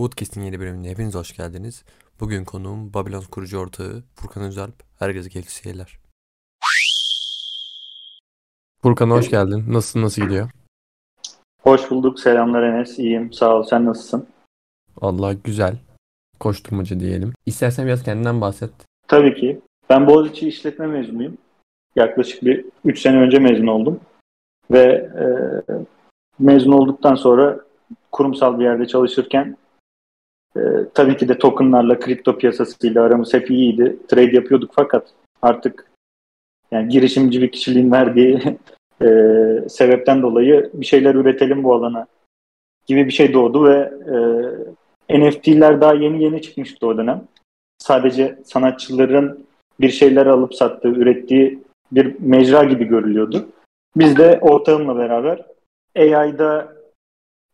Woodcast'in 0.00 0.42
yeni 0.42 0.60
bölümüne 0.60 0.90
hepiniz 0.90 1.14
hoş 1.14 1.36
geldiniz. 1.36 1.84
Bugün 2.20 2.44
konuğum 2.44 2.94
Babylon 2.94 3.22
kurucu 3.30 3.58
ortağı 3.58 4.02
Furkan 4.14 4.42
Özalp. 4.42 4.74
Herkese 4.98 5.28
keyifli 5.28 5.50
seyirler. 5.50 5.98
Furkan 8.82 9.10
hoş 9.10 9.30
geldin. 9.30 9.64
Nasılsın, 9.68 10.02
nasıl 10.02 10.22
gidiyor? 10.22 10.50
Hoş 11.62 11.90
bulduk. 11.90 12.20
Selamlar 12.20 12.62
Enes. 12.62 12.98
İyiyim. 12.98 13.32
Sağ 13.32 13.56
ol. 13.56 13.62
Sen 13.62 13.84
nasılsın? 13.84 14.26
Allah 15.00 15.32
güzel. 15.32 15.78
Koşturmacı 16.38 17.00
diyelim. 17.00 17.32
İstersen 17.46 17.86
biraz 17.86 18.02
kendinden 18.02 18.40
bahset. 18.40 18.70
Tabii 19.08 19.34
ki. 19.34 19.60
Ben 19.90 20.06
Boğaziçi 20.06 20.48
işletme 20.48 20.86
mezunuyum. 20.86 21.38
Yaklaşık 21.96 22.44
bir 22.44 22.64
3 22.84 23.00
sene 23.00 23.16
önce 23.16 23.38
mezun 23.38 23.66
oldum. 23.66 24.00
Ve 24.70 24.82
e, 25.20 25.26
mezun 26.38 26.72
olduktan 26.72 27.14
sonra 27.14 27.60
kurumsal 28.12 28.58
bir 28.58 28.64
yerde 28.64 28.86
çalışırken 28.86 29.56
e, 30.56 30.60
tabii 30.94 31.16
ki 31.16 31.28
de 31.28 31.38
tokenlarla, 31.38 31.98
kripto 31.98 32.38
piyasasıyla 32.38 33.02
aramız 33.02 33.34
hep 33.34 33.50
iyiydi. 33.50 33.96
Trade 34.08 34.36
yapıyorduk 34.36 34.70
fakat 34.74 35.08
artık 35.42 35.90
yani 36.70 36.88
girişimci 36.88 37.42
bir 37.42 37.52
kişiliğin 37.52 37.92
verdiği 37.92 38.42
e, 39.02 39.08
sebepten 39.68 40.22
dolayı 40.22 40.70
bir 40.74 40.86
şeyler 40.86 41.14
üretelim 41.14 41.64
bu 41.64 41.74
alana 41.74 42.06
gibi 42.86 43.06
bir 43.06 43.12
şey 43.12 43.32
doğdu 43.32 43.64
ve 43.64 43.92
e, 45.08 45.20
NFT'ler 45.20 45.80
daha 45.80 45.94
yeni 45.94 46.22
yeni 46.22 46.42
çıkmıştı 46.42 46.86
o 46.86 46.98
dönem. 46.98 47.24
Sadece 47.78 48.38
sanatçıların 48.44 49.46
bir 49.80 49.88
şeyler 49.88 50.26
alıp 50.26 50.54
sattığı, 50.54 50.88
ürettiği 50.88 51.58
bir 51.92 52.20
mecra 52.20 52.64
gibi 52.64 52.84
görülüyordu. 52.84 53.48
Biz 53.96 54.16
de 54.16 54.38
ortağımla 54.40 54.96
beraber 54.96 55.46
AI'da 55.96 56.76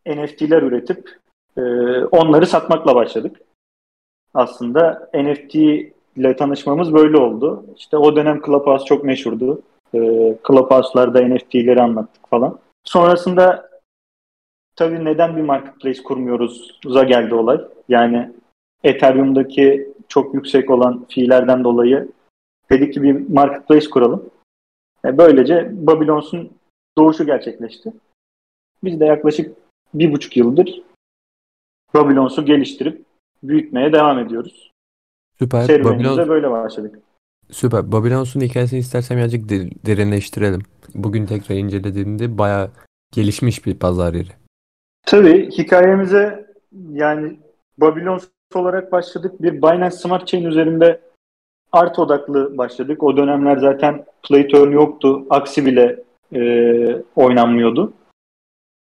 NFT'ler 0.07 0.61
üretip 0.61 1.17
e, 1.57 1.61
onları 2.05 2.47
satmakla 2.47 2.95
başladık. 2.95 3.41
Aslında 4.33 5.09
NFT 5.13 5.55
ile 5.55 6.35
tanışmamız 6.35 6.93
böyle 6.93 7.17
oldu. 7.17 7.65
İşte 7.77 7.97
o 7.97 8.15
dönem 8.15 8.41
Clubhouse 8.45 8.85
çok 8.85 9.03
meşhurdu. 9.03 9.61
E, 9.93 9.99
Clubhouse'larda 10.47 11.27
NFT'leri 11.27 11.81
anlattık 11.81 12.29
falan. 12.29 12.59
Sonrasında 12.83 13.69
tabii 14.75 15.05
neden 15.05 15.37
bir 15.37 15.41
marketplace 15.41 16.03
kurmuyoruz? 16.03 16.79
Uza 16.85 17.03
geldi 17.03 17.35
olay. 17.35 17.61
Yani 17.89 18.31
Ethereum'daki 18.83 19.93
çok 20.07 20.33
yüksek 20.33 20.69
olan 20.69 21.05
fiillerden 21.09 21.63
dolayı 21.63 22.07
dedik 22.69 22.93
ki 22.93 23.03
bir 23.03 23.29
marketplace 23.29 23.89
kuralım. 23.89 24.29
E, 25.05 25.17
böylece 25.17 25.69
Babylons'un 25.73 26.49
doğuşu 26.97 27.25
gerçekleşti. 27.25 27.93
Biz 28.83 28.99
de 28.99 29.05
yaklaşık 29.05 29.57
bir 29.93 30.11
buçuk 30.11 30.37
yıldır 30.37 30.81
Babylons'u 31.93 32.45
geliştirip 32.45 33.05
büyütmeye 33.43 33.93
devam 33.93 34.19
ediyoruz. 34.19 34.71
Süper. 35.39 35.61
Serüvenimize 35.61 36.09
Babylon... 36.09 36.29
böyle 36.29 36.51
başladık. 36.51 36.99
Süper. 37.51 37.91
Babylons'un 37.91 38.41
hikayesini 38.41 38.79
istersen 38.79 39.17
birazcık 39.17 39.49
derinleştirelim. 39.85 40.61
Bugün 40.93 41.25
tekrar 41.25 41.55
incelediğimde 41.55 42.37
bayağı 42.37 42.69
gelişmiş 43.13 43.65
bir 43.65 43.79
pazar 43.79 44.13
yeri. 44.13 44.29
Tabii 45.05 45.51
hikayemize 45.51 46.47
yani 46.91 47.39
Babylon 47.77 48.19
olarak 48.55 48.91
başladık. 48.91 49.41
Bir 49.41 49.61
Binance 49.61 49.95
Smart 49.95 50.27
Chain 50.27 50.45
üzerinde 50.45 51.01
art 51.71 51.99
odaklı 51.99 52.57
başladık. 52.57 53.03
O 53.03 53.17
dönemler 53.17 53.57
zaten 53.57 54.05
Play 54.27 54.47
Turn 54.47 54.71
yoktu. 54.71 55.25
Aksi 55.29 55.65
bile 55.65 56.03
e, 56.35 56.41
oynanmıyordu. 57.15 57.93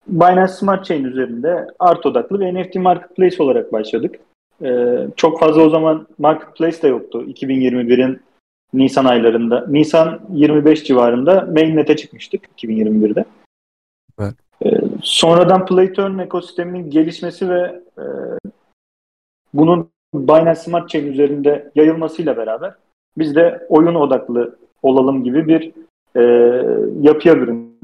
Binance 0.08 0.52
Smart 0.52 0.84
Chain 0.84 1.04
üzerinde 1.04 1.66
art 1.78 2.06
odaklı 2.06 2.40
bir 2.40 2.54
NFT 2.54 2.74
marketplace 2.74 3.42
olarak 3.42 3.72
başladık. 3.72 4.20
Ee, 4.64 5.06
çok 5.16 5.40
fazla 5.40 5.62
o 5.62 5.70
zaman 5.70 6.06
marketplace 6.18 6.82
de 6.82 6.88
yoktu. 6.88 7.24
2021'in 7.24 8.20
Nisan 8.72 9.04
aylarında. 9.04 9.66
Nisan 9.68 10.20
25 10.32 10.84
civarında 10.84 11.48
mainnet'e 11.54 11.96
çıkmıştık 11.96 12.44
2021'de. 12.58 13.24
Evet. 14.20 14.34
Ee, 14.64 14.70
sonradan 15.02 15.66
Playturn 15.66 16.18
ekosisteminin 16.18 16.90
gelişmesi 16.90 17.48
ve 17.48 17.82
e, 17.98 18.04
bunun 19.54 19.90
Binance 20.14 20.60
Smart 20.60 20.88
Chain 20.88 21.06
üzerinde 21.06 21.70
yayılmasıyla 21.74 22.36
beraber 22.36 22.74
biz 23.18 23.34
de 23.34 23.66
oyun 23.68 23.94
odaklı 23.94 24.56
olalım 24.82 25.24
gibi 25.24 25.48
bir 25.48 25.72
e, 26.16 26.22
yapıya 27.00 27.36
büründük. 27.36 27.75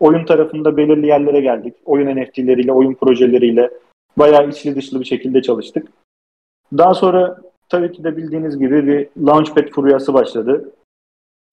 Oyun 0.00 0.24
tarafında 0.24 0.76
belirli 0.76 1.06
yerlere 1.06 1.40
geldik. 1.40 1.74
Oyun 1.84 2.16
NFT'leriyle, 2.16 2.72
oyun 2.72 2.94
projeleriyle 2.94 3.70
bayağı 4.16 4.48
içli 4.48 4.76
dışlı 4.76 5.00
bir 5.00 5.04
şekilde 5.04 5.42
çalıştık. 5.42 5.88
Daha 6.76 6.94
sonra 6.94 7.40
tabii 7.68 7.92
ki 7.92 8.04
de 8.04 8.16
bildiğiniz 8.16 8.58
gibi 8.58 8.86
bir 8.86 9.26
Launchpad 9.26 9.68
furyası 9.68 10.14
başladı. 10.14 10.72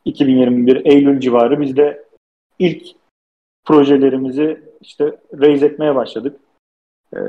2021 0.06 0.86
Eylül 0.86 1.20
civarı 1.20 1.62
biz 1.62 1.78
de 1.78 2.04
ilk 2.60 2.88
projelerimizi 3.66 4.62
işte 4.82 5.18
raise 5.42 5.66
etmeye 5.66 5.96
başladık. 5.96 6.40
Ee, 7.16 7.20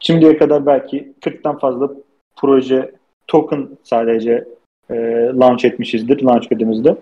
şimdiye 0.00 0.36
kadar 0.36 0.66
belki 0.66 1.12
40'tan 1.20 1.58
fazla 1.58 1.90
proje 2.36 2.92
token 3.26 3.68
sadece 3.82 4.48
e, 4.90 4.94
launch 5.34 5.64
etmişizdir 5.64 6.22
Launchpad'imizde. 6.22 6.96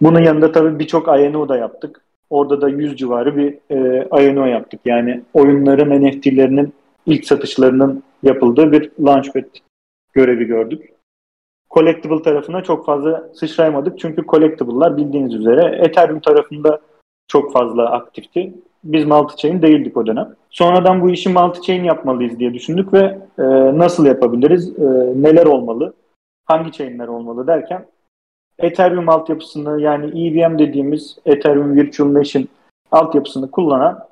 Bunun 0.00 0.20
yanında 0.20 0.52
tabii 0.52 0.78
birçok 0.78 1.08
INO 1.08 1.48
da 1.48 1.56
yaptık. 1.56 2.00
Orada 2.30 2.60
da 2.60 2.68
100 2.68 2.96
civarı 2.96 3.36
bir 3.36 3.58
e, 3.70 4.30
INO 4.30 4.46
yaptık. 4.46 4.80
Yani 4.84 5.20
oyunların 5.34 6.06
NFT'lerinin 6.06 6.72
ilk 7.06 7.24
satışlarının 7.24 8.02
yapıldığı 8.22 8.72
bir 8.72 8.90
Launchpad 9.00 9.44
görevi 10.12 10.44
gördük. 10.44 10.92
Collectible 11.70 12.22
tarafına 12.22 12.62
çok 12.62 12.86
fazla 12.86 13.28
sıçrayamadık. 13.34 13.98
Çünkü 13.98 14.26
Collectible'lar 14.26 14.96
bildiğiniz 14.96 15.34
üzere 15.34 15.76
Ethereum 15.76 16.20
tarafında 16.20 16.80
çok 17.28 17.52
fazla 17.52 17.90
aktifti. 17.90 18.52
Biz 18.84 19.04
multi-chain 19.04 19.62
değildik 19.62 19.96
o 19.96 20.06
dönem. 20.06 20.34
Sonradan 20.50 21.02
bu 21.02 21.10
işi 21.10 21.28
multi-chain 21.28 21.84
yapmalıyız 21.84 22.38
diye 22.38 22.54
düşündük 22.54 22.92
ve 22.92 23.18
e, 23.38 23.44
nasıl 23.78 24.06
yapabiliriz, 24.06 24.78
e, 24.78 24.82
neler 25.22 25.46
olmalı, 25.46 25.92
hangi 26.44 26.72
chainler 26.72 27.08
olmalı 27.08 27.46
derken 27.46 27.86
Ethereum 28.58 29.08
altyapısını 29.08 29.80
yani 29.80 30.28
EVM 30.28 30.58
dediğimiz 30.58 31.18
Ethereum 31.26 31.76
Virtual 31.76 32.08
Machine 32.08 32.46
altyapısını 32.90 33.50
kullanan 33.50 34.08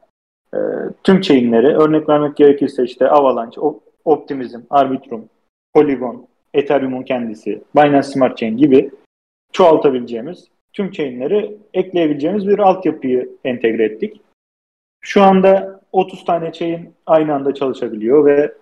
e, 0.55 0.59
tüm 1.05 1.21
chainleri 1.21 1.67
örnek 1.67 2.09
vermek 2.09 2.37
gerekirse 2.37 2.85
işte 2.85 3.09
Avalanche, 3.09 3.61
Optimism, 4.05 4.61
Arbitrum, 4.71 5.25
Polygon, 5.75 6.27
Ethereum'un 6.55 7.03
kendisi, 7.03 7.63
Binance 7.77 8.03
Smart 8.03 8.39
Chain 8.39 8.57
gibi 8.57 8.91
çoğaltabileceğimiz 9.53 10.49
tüm 10.73 10.91
chainleri 10.91 11.57
ekleyebileceğimiz 11.75 12.49
bir 12.49 12.59
altyapıyı 12.59 13.31
entegre 13.45 13.85
ettik. 13.85 14.21
Şu 15.01 15.23
anda 15.23 15.81
30 15.93 16.25
tane 16.25 16.53
chain 16.53 16.95
aynı 17.07 17.35
anda 17.35 17.55
çalışabiliyor 17.55 18.25
ve 18.25 18.55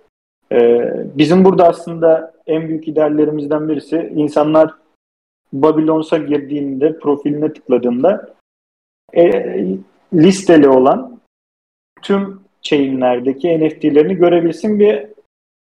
e, 0.52 0.90
bizim 1.14 1.44
burada 1.44 1.68
aslında 1.68 2.34
en 2.46 2.68
büyük 2.68 2.88
ideallerimizden 2.88 3.68
birisi 3.68 4.12
insanlar 4.14 4.70
Babylons'a 5.54 6.18
girdiğinde, 6.18 6.98
profiline 6.98 7.52
tıkladığında 7.52 8.34
e, 9.12 9.24
listeli 10.14 10.68
olan 10.68 11.20
tüm 12.02 12.40
chainlerdeki 12.62 13.60
NFT'lerini 13.60 14.14
görebilsin 14.14 14.78
bir 14.78 15.06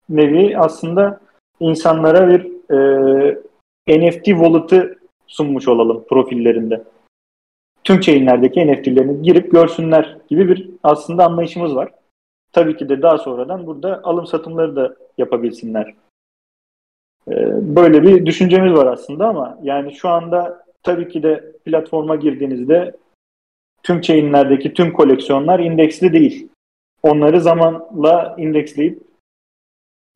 nevi 0.09 0.59
aslında 0.59 1.21
insanlara 1.61 2.29
bir 2.29 2.47
e, 3.89 4.09
NFT 4.09 4.25
wallet'ı 4.25 4.99
sunmuş 5.27 5.69
olalım 5.69 6.05
profillerinde. 6.09 6.85
Tüm 7.85 8.01
chainlerdeki 8.01 8.73
NFT'lerini 8.73 9.23
girip 9.23 9.53
görsünler 9.53 10.17
gibi 10.29 10.49
bir 10.49 10.71
aslında 10.83 11.25
anlayışımız 11.25 11.77
var. 11.77 11.93
Tabii 12.53 12.77
ki 12.77 12.89
de 12.89 13.03
daha 13.03 13.19
sonradan 13.19 13.67
burada 13.67 14.01
alım 14.05 14.27
satımları 14.27 14.77
da 14.77 14.97
yapabilsinler 15.19 15.95
böyle 17.61 18.03
bir 18.03 18.27
düşüncemiz 18.27 18.73
var 18.73 18.87
aslında 18.87 19.29
ama 19.29 19.59
yani 19.63 19.95
şu 19.95 20.09
anda 20.09 20.65
tabii 20.83 21.09
ki 21.09 21.23
de 21.23 21.53
platforma 21.65 22.17
girdiğinizde 22.17 22.97
tüm 23.83 24.01
chainlerdeki 24.01 24.75
tüm 24.75 24.93
koleksiyonlar 24.93 25.61
indeksli 25.61 26.13
değil. 26.13 26.49
Onları 27.03 27.41
zamanla 27.41 28.35
indeksleyip 28.39 29.03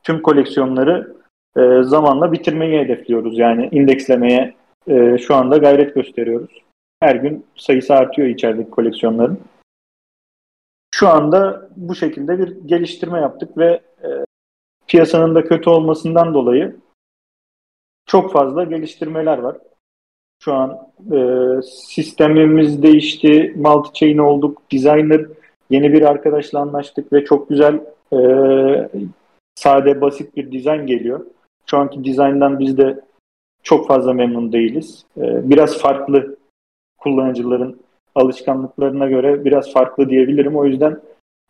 tüm 0.02 0.22
koleksiyonları 0.22 1.16
e, 1.56 1.82
zamanla 1.82 2.32
bitirmeyi 2.32 2.80
hedefliyoruz. 2.80 3.38
Yani 3.38 3.68
indekslemeye 3.72 4.54
e, 4.88 5.18
şu 5.18 5.34
anda 5.34 5.56
gayret 5.56 5.94
gösteriyoruz. 5.94 6.62
Her 7.00 7.16
gün 7.16 7.46
sayısı 7.56 7.94
artıyor 7.94 8.28
içerideki 8.28 8.70
koleksiyonların. 8.70 9.40
Şu 10.94 11.08
anda 11.08 11.68
bu 11.76 11.94
şekilde 11.94 12.38
bir 12.38 12.68
geliştirme 12.68 13.20
yaptık 13.20 13.58
ve 13.58 13.80
e, 14.04 14.08
piyasanın 14.86 15.34
da 15.34 15.44
kötü 15.44 15.70
olmasından 15.70 16.34
dolayı 16.34 16.76
çok 18.06 18.32
fazla 18.32 18.64
geliştirmeler 18.64 19.38
var. 19.38 19.56
Şu 20.44 20.54
an 20.54 20.78
e, 21.12 21.19
sistemimiz 21.62 22.82
değişti, 22.82 23.54
multi-chain 23.56 24.20
olduk, 24.20 24.62
designer 24.72 25.26
yeni 25.70 25.93
bir 25.93 26.02
arkadaşla 26.02 26.60
anlaştık 26.60 27.12
ve 27.12 27.25
çok 27.25 27.49
güzel 27.49 27.81
e, 28.12 28.19
sade 29.54 30.00
basit 30.00 30.37
bir 30.37 30.52
dizayn 30.52 30.87
geliyor. 30.87 31.26
Şu 31.66 31.78
anki 31.78 32.04
dizayndan 32.04 32.58
biz 32.58 32.78
de 32.78 33.00
çok 33.62 33.87
fazla 33.87 34.12
memnun 34.12 34.52
değiliz. 34.52 35.05
E, 35.16 35.50
biraz 35.50 35.78
farklı 35.78 36.37
kullanıcıların 36.98 37.81
alışkanlıklarına 38.14 39.06
göre 39.06 39.44
biraz 39.44 39.72
farklı 39.72 40.10
diyebilirim. 40.10 40.56
O 40.56 40.64
yüzden 40.64 41.00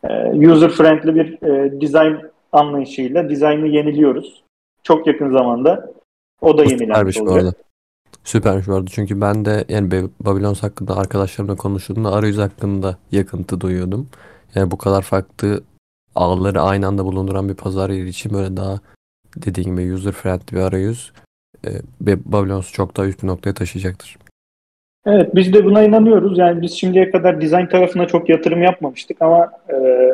e, 0.03 0.49
user 0.51 0.69
friendly 0.69 1.15
bir 1.15 1.47
e, 1.47 1.81
dizayn 1.81 2.21
anlayışıyla 2.51 3.29
dizaynı 3.29 3.67
yeniliyoruz. 3.67 4.43
Çok 4.83 5.07
yakın 5.07 5.31
zamanda 5.31 5.92
o 6.43 6.57
da 6.57 6.63
yenilenmiş 6.63 7.17
olacak. 7.17 7.37
arada. 7.37 7.53
Süpermiş 8.23 8.67
arada. 8.67 8.85
Çünkü 8.85 9.21
ben 9.21 9.45
de 9.45 9.65
yani 9.69 10.09
Babylons 10.19 10.63
hakkında 10.63 10.97
arkadaşlarımla 10.97 11.55
konuştuğumda 11.55 12.11
arayüz 12.11 12.37
hakkında 12.37 12.97
yakıntı 13.11 13.61
duyuyordum. 13.61 14.09
Yani 14.55 14.71
bu 14.71 14.77
kadar 14.77 15.01
farklı 15.01 15.63
ağları 16.15 16.61
aynı 16.61 16.87
anda 16.87 17.05
bulunduran 17.05 17.49
bir 17.49 17.55
pazar 17.55 17.89
yeri 17.89 18.09
için 18.09 18.33
böyle 18.33 18.57
daha 18.57 18.79
dediğim 19.37 19.77
gibi 19.77 19.93
user 19.93 20.11
friendly 20.11 20.55
bir 20.55 20.61
arayüz 20.61 21.13
e, 21.65 21.69
Babylons'u 22.25 22.73
çok 22.73 22.97
daha 22.97 23.05
üst 23.05 23.23
bir 23.23 23.27
noktaya 23.27 23.53
taşıyacaktır. 23.53 24.17
Evet 25.05 25.35
biz 25.35 25.53
de 25.53 25.65
buna 25.65 25.83
inanıyoruz. 25.83 26.37
Yani 26.37 26.61
biz 26.61 26.73
şimdiye 26.73 27.11
kadar 27.11 27.41
dizayn 27.41 27.69
tarafına 27.69 28.07
çok 28.07 28.29
yatırım 28.29 28.63
yapmamıştık 28.63 29.21
ama 29.21 29.51
e, 29.69 30.09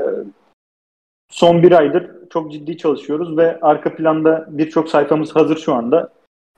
son 1.29 1.63
bir 1.63 1.71
aydır 1.71 2.11
çok 2.29 2.51
ciddi 2.51 2.77
çalışıyoruz 2.77 3.37
ve 3.37 3.59
arka 3.61 3.95
planda 3.95 4.45
birçok 4.49 4.89
sayfamız 4.89 5.35
hazır 5.35 5.57
şu 5.57 5.73
anda. 5.73 6.09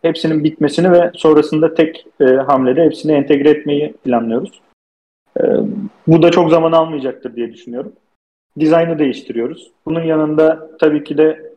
Hepsinin 0.01 0.43
bitmesini 0.43 0.91
ve 0.91 1.11
sonrasında 1.15 1.73
tek 1.73 2.05
e, 2.19 2.25
hamlede 2.25 2.83
hepsini 2.83 3.11
entegre 3.11 3.49
etmeyi 3.49 3.93
planlıyoruz. 3.93 4.61
E, 5.39 5.43
bu 6.07 6.21
da 6.21 6.31
çok 6.31 6.49
zaman 6.49 6.71
almayacaktır 6.71 7.35
diye 7.35 7.53
düşünüyorum. 7.53 7.93
Dizaynı 8.59 8.99
değiştiriyoruz. 8.99 9.71
Bunun 9.85 10.03
yanında 10.03 10.69
tabii 10.79 11.03
ki 11.03 11.17
de 11.17 11.53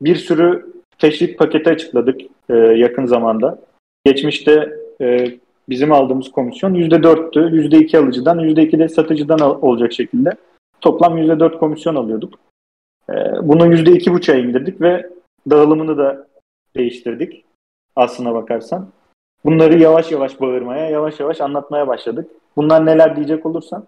bir 0.00 0.16
sürü 0.16 0.66
teşvik 0.98 1.38
paketi 1.38 1.70
açıkladık 1.70 2.20
e, 2.50 2.54
yakın 2.54 3.06
zamanda. 3.06 3.58
Geçmişte 4.06 4.72
e, 5.00 5.26
bizim 5.68 5.92
aldığımız 5.92 6.30
komisyon 6.30 6.74
%4'tü. 6.74 7.50
%2 7.50 7.98
alıcıdan, 7.98 8.38
%2 8.38 8.78
de 8.78 8.88
satıcıdan 8.88 9.38
al- 9.38 9.62
olacak 9.62 9.92
şekilde 9.92 10.30
toplam 10.80 11.18
%4 11.18 11.58
komisyon 11.58 11.94
alıyorduk. 11.94 12.34
E, 13.10 13.14
bunu 13.42 13.66
%2,5'a 13.66 14.34
indirdik 14.34 14.80
ve 14.80 15.10
dağılımını 15.50 15.98
da 15.98 16.26
değiştirdik 16.76 17.43
aslına 17.96 18.34
bakarsan. 18.34 18.88
Bunları 19.44 19.78
yavaş 19.78 20.12
yavaş 20.12 20.40
bağırmaya, 20.40 20.90
yavaş 20.90 21.20
yavaş 21.20 21.40
anlatmaya 21.40 21.88
başladık. 21.88 22.30
Bunlar 22.56 22.86
neler 22.86 23.16
diyecek 23.16 23.46
olursan. 23.46 23.86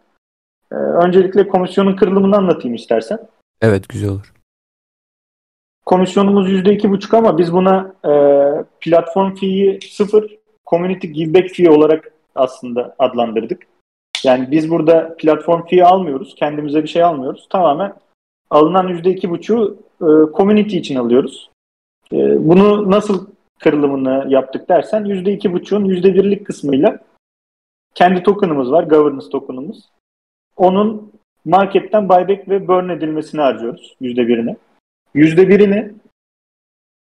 e, 0.73 0.75
öncelikle 0.75 1.49
komisyonun 1.49 1.97
kırılımını 1.97 2.37
anlatayım 2.37 2.75
istersen. 2.75 3.19
Evet 3.61 3.89
güzel 3.89 4.11
olur. 4.11 4.33
Komisyonumuz 5.87 6.51
%2,5 6.51 7.17
ama 7.17 7.39
biz 7.39 7.53
buna 7.53 7.95
e, 8.05 8.13
platform 8.81 9.35
fee'yi 9.35 9.81
sıfır, 9.81 10.39
community 10.67 11.07
giveback 11.07 11.55
fee 11.55 11.71
olarak 11.71 12.13
aslında 12.35 12.95
adlandırdık. 12.99 13.67
Yani 14.25 14.51
biz 14.51 14.71
burada 14.71 15.17
platform 15.17 15.67
fee 15.67 15.85
almıyoruz. 15.85 16.35
Kendimize 16.35 16.83
bir 16.83 16.89
şey 16.89 17.03
almıyoruz. 17.03 17.47
Tamamen 17.51 17.95
alınan 18.51 18.89
%2,5'u 18.89 19.77
e, 20.01 20.33
community 20.37 20.77
için 20.77 20.97
alıyoruz. 20.97 21.51
E, 22.13 22.49
bunu 22.49 22.91
nasıl 22.91 23.27
kırılımını 23.59 24.27
yaptık 24.29 24.69
dersen 24.69 25.05
%2,5'un 25.05 25.85
%1'lik 25.85 26.47
kısmıyla 26.47 26.99
kendi 27.95 28.23
token'ımız 28.23 28.73
var. 28.73 28.83
Governance 28.85 29.29
token'ımız. 29.29 29.91
Onun 30.57 31.13
marketten 31.45 32.09
buyback 32.09 32.49
ve 32.49 32.69
burn 32.69 32.89
edilmesini 32.89 33.41
harcıyoruz 33.41 33.97
%1'ini. 34.01 34.57
%1'ini 35.15 35.93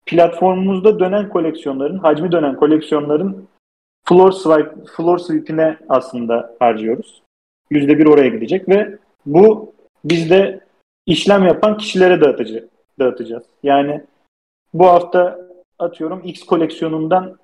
platformumuzda 0.05 0.99
dönen 0.99 1.29
koleksiyonların, 1.29 1.97
hacmi 1.97 2.31
dönen 2.31 2.55
koleksiyonların 2.55 3.47
floor 4.07 4.31
swipe, 4.31 4.75
floor 4.95 5.17
sweep'ine 5.17 5.77
aslında 5.89 6.55
harcıyoruz. 6.59 7.21
%1 7.71 8.09
oraya 8.09 8.27
gidecek 8.27 8.69
ve 8.69 8.97
bu 9.25 9.73
bizde 10.05 10.59
işlem 11.05 11.43
yapan 11.43 11.77
kişilere 11.77 12.21
dağıtıcı, 12.21 12.67
dağıtacağız. 12.99 13.43
Yani 13.63 14.01
bu 14.73 14.85
hafta 14.85 15.44
atıyorum 15.79 16.21
X 16.23 16.43
koleksiyonundan 16.43 17.37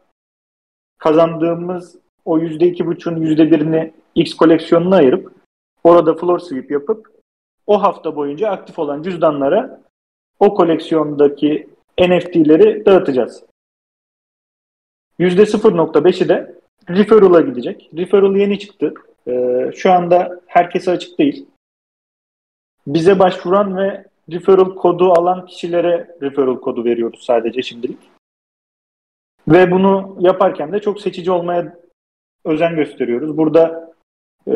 kazandığımız 0.98 1.96
o 2.26 2.40
%2,5'un 2.40 3.22
%1'ini 3.22 3.94
X 4.16 4.34
koleksiyonuna 4.34 4.96
ayırıp 4.96 5.34
orada 5.84 6.16
floor 6.16 6.40
sweep 6.40 6.72
yapıp 6.72 7.12
o 7.68 7.82
hafta 7.82 8.16
boyunca 8.16 8.50
aktif 8.50 8.80
olan 8.80 9.04
cüzdanlara 9.04 9.82
o 10.40 10.54
koleksiyondaki 10.54 11.70
NFT'leri 12.00 12.86
dağıtacağız. 12.86 13.44
%0.5'i 15.20 16.30
de 16.30 16.56
referral'a 16.90 17.42
gidecek. 17.42 17.90
Referral 17.98 18.36
yeni 18.36 18.60
çıktı. 18.60 18.94
Ee, 19.28 19.72
şu 19.76 19.92
anda 19.92 20.42
herkese 20.48 20.92
açık 20.92 21.20
değil. 21.20 21.46
Bize 22.88 23.20
başvuran 23.20 23.78
ve 23.78 24.06
referral 24.32 24.76
kodu 24.76 25.12
alan 25.12 25.46
kişilere 25.46 26.16
referral 26.22 26.60
kodu 26.60 26.86
veriyoruz 26.86 27.24
sadece 27.24 27.62
şimdilik. 27.62 28.11
Ve 29.48 29.72
bunu 29.72 30.16
yaparken 30.20 30.72
de 30.72 30.80
çok 30.80 31.02
seçici 31.02 31.32
olmaya 31.32 31.78
özen 32.46 32.76
gösteriyoruz. 32.76 33.38
Burada 33.38 33.94
e, 34.48 34.54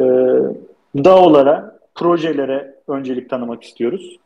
DAO'lara, 0.95 1.79
projelere 1.95 2.75
öncelik 2.87 3.29
tanımak 3.29 3.63
istiyoruz. 3.63 4.19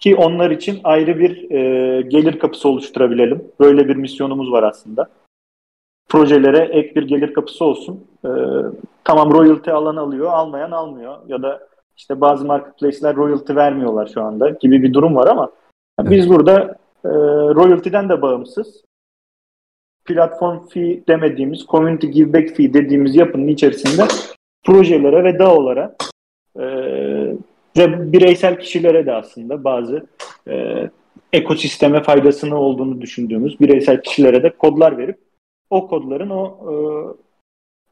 Ki 0.00 0.16
onlar 0.16 0.50
için 0.50 0.80
ayrı 0.84 1.18
bir 1.18 1.50
e, 1.50 2.02
gelir 2.02 2.38
kapısı 2.38 2.68
oluşturabilelim. 2.68 3.44
Böyle 3.60 3.88
bir 3.88 3.96
misyonumuz 3.96 4.52
var 4.52 4.62
aslında. 4.62 5.08
Projelere 6.08 6.58
ek 6.58 6.94
bir 6.94 7.02
gelir 7.02 7.34
kapısı 7.34 7.64
olsun. 7.64 8.06
E, 8.24 8.30
tamam 9.04 9.32
royalty 9.32 9.70
alan 9.70 9.96
alıyor, 9.96 10.32
almayan 10.32 10.70
almıyor. 10.70 11.16
Ya 11.26 11.42
da 11.42 11.68
işte 11.96 12.20
bazı 12.20 12.46
marketplace'ler 12.46 13.16
royalty 13.16 13.54
vermiyorlar 13.54 14.10
şu 14.14 14.22
anda 14.22 14.48
gibi 14.48 14.82
bir 14.82 14.92
durum 14.92 15.16
var 15.16 15.26
ama 15.26 15.50
Evet. 16.00 16.10
biz 16.10 16.28
burada 16.28 16.60
e, 17.04 17.10
royalty'den 17.54 18.08
de 18.08 18.22
bağımsız 18.22 18.83
platform 20.04 20.66
fee 20.66 21.02
demediğimiz, 21.08 21.66
community 21.66 22.06
giveback 22.06 22.56
fee 22.56 22.74
dediğimiz 22.74 23.16
yapının 23.16 23.48
içerisinde 23.48 24.02
projelere 24.64 25.24
ve 25.24 25.38
DAO'lara 25.38 25.96
e, 26.56 26.64
ve 27.76 28.12
bireysel 28.12 28.58
kişilere 28.58 29.06
de 29.06 29.12
aslında 29.12 29.64
bazı 29.64 30.06
e, 30.48 30.84
ekosisteme 31.32 32.02
faydasını 32.02 32.56
olduğunu 32.56 33.00
düşündüğümüz 33.00 33.60
bireysel 33.60 34.02
kişilere 34.02 34.42
de 34.42 34.50
kodlar 34.50 34.98
verip 34.98 35.18
o 35.70 35.88
kodların 35.88 36.30
o 36.30 36.58
e, 36.70 36.74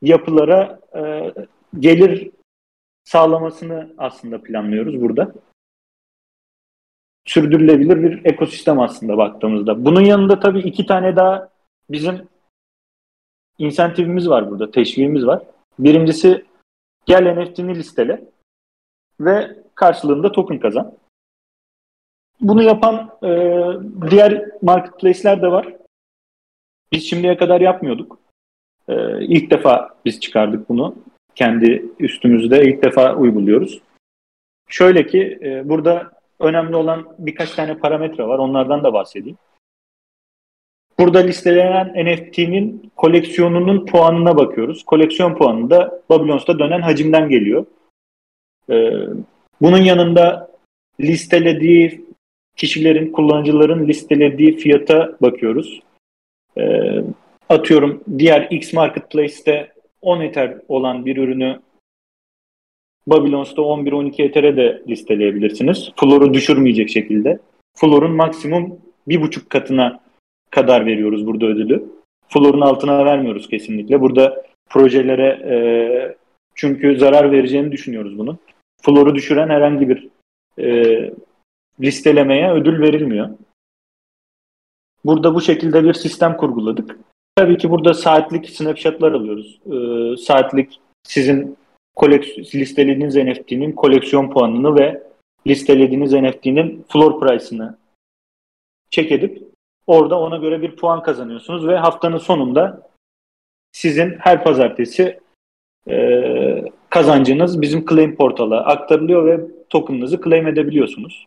yapılara 0.08 0.80
e, 0.96 1.32
gelir 1.78 2.30
sağlamasını 3.04 3.92
aslında 3.98 4.42
planlıyoruz 4.42 5.00
burada. 5.00 5.32
Sürdürülebilir 7.24 8.02
bir 8.02 8.24
ekosistem 8.24 8.80
aslında 8.80 9.16
baktığımızda. 9.16 9.84
Bunun 9.84 10.04
yanında 10.04 10.40
tabii 10.40 10.60
iki 10.60 10.86
tane 10.86 11.16
daha 11.16 11.51
bizim 11.92 12.28
insentifimiz 13.58 14.28
var 14.28 14.50
burada, 14.50 14.70
teşviğimiz 14.70 15.26
var. 15.26 15.42
Birincisi 15.78 16.44
gel 17.06 17.34
NFT'ni 17.34 17.74
listele 17.74 18.24
ve 19.20 19.56
karşılığında 19.74 20.32
token 20.32 20.58
kazan. 20.58 20.94
Bunu 22.40 22.62
yapan 22.62 23.10
e, 23.22 23.28
diğer 24.10 24.44
marketplace'ler 24.62 25.42
de 25.42 25.52
var. 25.52 25.74
Biz 26.92 27.10
şimdiye 27.10 27.36
kadar 27.36 27.60
yapmıyorduk. 27.60 28.18
E, 28.88 29.24
ilk 29.24 29.50
defa 29.50 29.98
biz 30.04 30.20
çıkardık 30.20 30.68
bunu. 30.68 30.94
Kendi 31.34 31.86
üstümüzde 31.98 32.64
ilk 32.64 32.82
defa 32.82 33.16
uyguluyoruz. 33.16 33.80
Şöyle 34.68 35.06
ki 35.06 35.38
e, 35.42 35.68
burada 35.68 36.12
önemli 36.40 36.76
olan 36.76 37.16
birkaç 37.18 37.50
tane 37.50 37.78
parametre 37.78 38.28
var. 38.28 38.38
Onlardan 38.38 38.84
da 38.84 38.92
bahsedeyim. 38.92 39.38
Burada 41.02 41.18
listelenen 41.18 42.06
NFT'nin 42.06 42.92
koleksiyonunun 42.96 43.86
puanına 43.86 44.36
bakıyoruz. 44.36 44.82
Koleksiyon 44.82 45.34
puanı 45.34 45.70
da 45.70 46.02
Babylons'ta 46.08 46.58
dönen 46.58 46.80
hacimden 46.80 47.28
geliyor. 47.28 47.66
Ee, 48.70 48.92
bunun 49.60 49.78
yanında 49.78 50.50
listelediği 51.00 52.04
kişilerin, 52.56 53.12
kullanıcıların 53.12 53.88
listelediği 53.88 54.56
fiyata 54.56 55.16
bakıyoruz. 55.22 55.80
Ee, 56.58 57.02
atıyorum 57.48 58.04
diğer 58.18 58.48
X 58.50 58.72
Marketplace'te 58.72 59.72
10 60.02 60.20
Ether 60.20 60.56
olan 60.68 61.06
bir 61.06 61.16
ürünü 61.16 61.60
Babylons'ta 63.06 63.62
11-12 63.62 64.22
Ether'e 64.22 64.56
de 64.56 64.82
listeleyebilirsiniz. 64.88 65.92
Floor'u 65.96 66.34
düşürmeyecek 66.34 66.90
şekilde. 66.90 67.38
Floor'un 67.74 68.12
maksimum 68.12 68.80
bir 69.08 69.22
buçuk 69.22 69.50
katına 69.50 70.02
kadar 70.52 70.86
veriyoruz 70.86 71.26
burada 71.26 71.46
ödülü. 71.46 71.84
Floor'un 72.28 72.60
altına 72.60 73.04
vermiyoruz 73.04 73.48
kesinlikle. 73.48 74.00
Burada 74.00 74.44
projelere 74.70 75.28
e, 75.28 75.56
çünkü 76.54 76.98
zarar 76.98 77.32
vereceğini 77.32 77.72
düşünüyoruz 77.72 78.18
bunun. 78.18 78.38
Floor'u 78.82 79.14
düşüren 79.14 79.48
herhangi 79.48 79.88
bir 79.88 80.08
e, 80.58 81.10
listelemeye 81.80 82.52
ödül 82.52 82.80
verilmiyor. 82.80 83.30
Burada 85.04 85.34
bu 85.34 85.40
şekilde 85.40 85.84
bir 85.84 85.94
sistem 85.94 86.36
kurguladık. 86.36 86.98
Tabii 87.36 87.58
ki 87.58 87.70
burada 87.70 87.94
saatlik 87.94 88.50
snapshotlar 88.50 89.12
alıyoruz. 89.12 89.60
Ee, 89.66 90.16
saatlik 90.16 90.80
sizin 91.02 91.56
listelediğiniz 92.54 93.16
NFT'nin 93.16 93.72
koleksiyon 93.72 94.30
puanını 94.30 94.76
ve 94.76 95.02
listelediğiniz 95.46 96.12
NFT'nin 96.12 96.84
floor 96.88 97.20
price'ını 97.20 97.78
check 98.90 99.12
edip 99.12 99.51
orada 99.86 100.20
ona 100.20 100.36
göre 100.36 100.62
bir 100.62 100.76
puan 100.76 101.02
kazanıyorsunuz 101.02 101.66
ve 101.66 101.76
haftanın 101.76 102.18
sonunda 102.18 102.82
sizin 103.72 104.16
her 104.18 104.44
pazartesi 104.44 105.20
e, 105.90 106.64
kazancınız 106.90 107.60
bizim 107.60 107.86
claim 107.86 108.16
portala 108.16 108.66
aktarılıyor 108.66 109.26
ve 109.26 109.40
token'ınızı 109.70 110.20
claim 110.22 110.46
edebiliyorsunuz. 110.46 111.26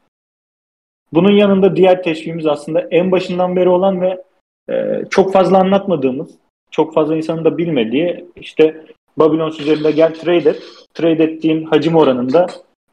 Bunun 1.14 1.32
yanında 1.32 1.76
diğer 1.76 2.04
teşvikimiz 2.04 2.48
aslında 2.48 2.82
en 2.82 3.12
başından 3.12 3.56
beri 3.56 3.70
olan 3.70 4.02
ve 4.02 4.24
e, 4.70 5.04
çok 5.10 5.34
fazla 5.34 5.58
anlatmadığımız, 5.58 6.30
çok 6.72 6.94
fazla 6.94 7.16
insanın 7.16 7.46
da 7.46 7.58
bilmediği 7.58 8.26
işte 8.36 8.86
Babylon 9.18 9.50
üzerinde 9.50 9.92
gel 9.92 10.14
trade 10.14 10.50
et. 10.50 10.64
Trade 10.94 11.24
ettiğin 11.24 11.66
hacim 11.66 11.96
oranında 11.96 12.48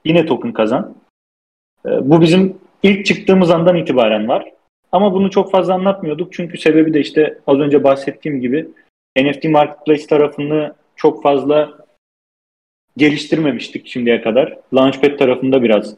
yine 0.04 0.26
token 0.26 0.52
kazan. 0.52 0.94
E, 1.86 2.10
bu 2.10 2.20
bizim 2.20 2.58
ilk 2.82 3.06
çıktığımız 3.06 3.50
andan 3.50 3.76
itibaren 3.76 4.28
var. 4.28 4.52
Ama 4.92 5.12
bunu 5.12 5.30
çok 5.30 5.50
fazla 5.50 5.74
anlatmıyorduk. 5.74 6.32
Çünkü 6.32 6.58
sebebi 6.58 6.94
de 6.94 7.00
işte 7.00 7.38
az 7.46 7.58
önce 7.58 7.84
bahsettiğim 7.84 8.40
gibi 8.40 8.68
NFT 9.18 9.44
Marketplace 9.44 10.06
tarafını 10.06 10.74
çok 10.96 11.22
fazla 11.22 11.86
geliştirmemiştik 12.96 13.86
şimdiye 13.86 14.22
kadar. 14.22 14.58
Launchpad 14.74 15.18
tarafında 15.18 15.62
biraz 15.62 15.94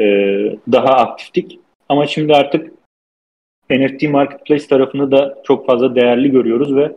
e, 0.00 0.04
daha 0.72 0.88
aktiftik. 0.88 1.60
Ama 1.88 2.06
şimdi 2.06 2.34
artık 2.34 2.72
NFT 3.70 4.02
Marketplace 4.02 4.66
tarafını 4.66 5.10
da 5.12 5.38
çok 5.44 5.66
fazla 5.66 5.94
değerli 5.94 6.30
görüyoruz 6.30 6.76
ve 6.76 6.92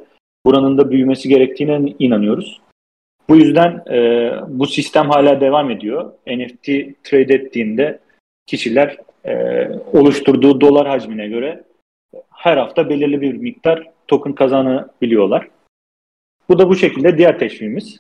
buranın 0.46 0.78
da 0.78 0.92
büyümesi 0.92 1.30
gerektiğine 1.30 1.96
inanıyoruz. 2.00 2.62
Bu 3.30 3.36
yüzden 3.36 3.84
e, 3.92 4.32
bu 4.48 4.68
sistem 4.68 5.10
hala 5.10 5.42
devam 5.42 5.72
ediyor. 5.72 6.12
NFT 6.28 6.68
trade 7.04 7.34
ettiğinde 7.34 8.00
kişiler 8.48 8.98
e, 9.26 9.68
oluşturduğu 9.94 10.62
dolar 10.62 10.88
hacmine 10.88 11.28
göre 11.28 11.64
her 12.30 12.58
hafta 12.58 12.90
belirli 12.90 13.22
bir 13.22 13.34
miktar 13.34 13.88
token 14.08 14.34
kazanabiliyorlar. 14.34 15.48
Bu 16.50 16.60
da 16.60 16.70
bu 16.70 16.76
şekilde 16.76 17.18
diğer 17.18 17.40
teşviğimiz. 17.40 18.00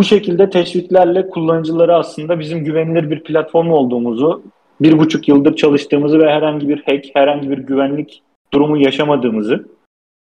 Bu 0.00 0.04
şekilde 0.04 0.50
teşviklerle 0.50 1.28
kullanıcıları 1.28 1.96
aslında 1.96 2.40
bizim 2.40 2.64
güvenilir 2.64 3.10
bir 3.10 3.24
platform 3.24 3.70
olduğumuzu, 3.70 4.42
bir 4.80 4.98
buçuk 4.98 5.28
yıldır 5.28 5.56
çalıştığımızı 5.56 6.18
ve 6.18 6.30
herhangi 6.30 6.68
bir 6.68 6.82
hack, 6.82 7.06
herhangi 7.14 7.50
bir 7.50 7.58
güvenlik 7.58 8.22
durumu 8.52 8.76
yaşamadığımızı 8.76 9.64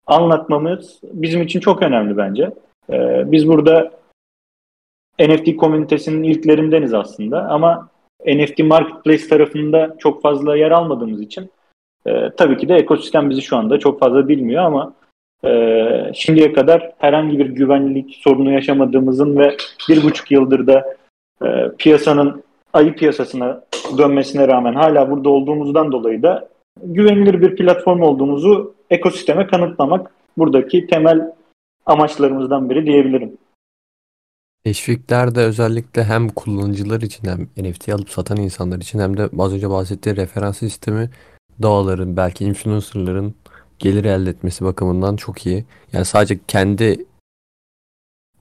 anlatmamız 0.07 0.99
bizim 1.03 1.41
için 1.41 1.59
çok 1.59 1.81
önemli 1.81 2.17
bence. 2.17 2.51
Ee, 2.89 3.23
biz 3.31 3.47
burada 3.47 3.91
NFT 5.19 5.55
komünitesinin 5.57 6.23
ilklerindeniz 6.23 6.93
aslında 6.93 7.49
ama 7.49 7.89
NFT 8.27 8.59
Marketplace 8.59 9.27
tarafında 9.27 9.95
çok 9.99 10.21
fazla 10.21 10.55
yer 10.55 10.71
almadığımız 10.71 11.21
için 11.21 11.49
e, 12.07 12.29
tabii 12.37 12.57
ki 12.57 12.69
de 12.69 12.75
ekosistem 12.75 13.29
bizi 13.29 13.41
şu 13.41 13.57
anda 13.57 13.79
çok 13.79 13.99
fazla 13.99 14.27
bilmiyor 14.27 14.63
ama 14.63 14.93
e, 15.45 16.11
şimdiye 16.13 16.53
kadar 16.53 16.91
herhangi 16.97 17.39
bir 17.39 17.45
güvenlik 17.45 18.15
sorunu 18.15 18.51
yaşamadığımızın 18.51 19.37
ve 19.37 19.57
bir 19.89 20.03
buçuk 20.03 20.31
yıldır 20.31 20.67
da 20.67 20.95
e, 21.45 21.47
piyasanın 21.77 22.43
ayı 22.73 22.95
piyasasına 22.95 23.61
dönmesine 23.97 24.47
rağmen 24.47 24.73
hala 24.73 25.11
burada 25.11 25.29
olduğumuzdan 25.29 25.91
dolayı 25.91 26.23
da 26.23 26.49
güvenilir 26.83 27.41
bir 27.41 27.55
platform 27.55 28.01
olduğumuzu 28.01 28.73
ekosisteme 28.89 29.47
kanıtlamak 29.47 30.11
buradaki 30.37 30.87
temel 30.87 31.31
amaçlarımızdan 31.85 32.69
biri 32.69 32.85
diyebilirim. 32.85 33.37
Teşvikler 34.65 35.35
de 35.35 35.39
özellikle 35.39 36.03
hem 36.03 36.29
kullanıcılar 36.29 37.01
için 37.01 37.27
hem 37.27 37.49
NFT 37.57 37.89
alıp 37.89 38.09
satan 38.09 38.37
insanlar 38.37 38.77
için 38.77 38.99
hem 38.99 39.17
de 39.17 39.29
az 39.39 39.53
önce 39.53 39.69
bahsettiği 39.69 40.15
referans 40.15 40.57
sistemi 40.57 41.09
doğaların 41.61 42.17
belki 42.17 42.45
influencerların 42.45 43.35
gelir 43.79 44.05
elde 44.05 44.29
etmesi 44.29 44.65
bakımından 44.65 45.15
çok 45.15 45.45
iyi. 45.45 45.65
Yani 45.93 46.05
sadece 46.05 46.39
kendi 46.47 47.05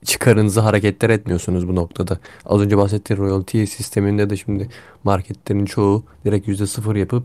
çıkarınızı 0.05 0.59
hareketler 0.59 1.09
etmiyorsunuz 1.09 1.67
bu 1.67 1.75
noktada. 1.75 2.19
Az 2.45 2.61
önce 2.61 2.77
bahsettiğim 2.77 3.23
royalty 3.23 3.65
sisteminde 3.65 4.29
de 4.29 4.37
şimdi 4.37 4.69
marketlerin 5.03 5.65
çoğu 5.65 6.03
direkt 6.25 6.47
%0 6.47 6.97
yapıp 6.97 7.23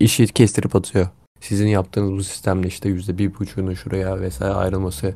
işi 0.00 0.26
kestirip 0.26 0.76
atıyor. 0.76 1.08
Sizin 1.40 1.66
yaptığınız 1.68 2.12
bu 2.12 2.22
sistemle 2.22 2.68
işte 2.68 2.88
%1.5'unu 2.88 3.76
şuraya 3.76 4.20
vesaire 4.20 4.54
ayrılması 4.54 5.14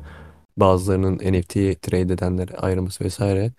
bazılarının 0.57 1.15
NFT 1.15 1.81
trade 1.81 2.13
edenlere 2.13 2.53
ayrılması 2.55 3.03
vesaire. 3.03 3.51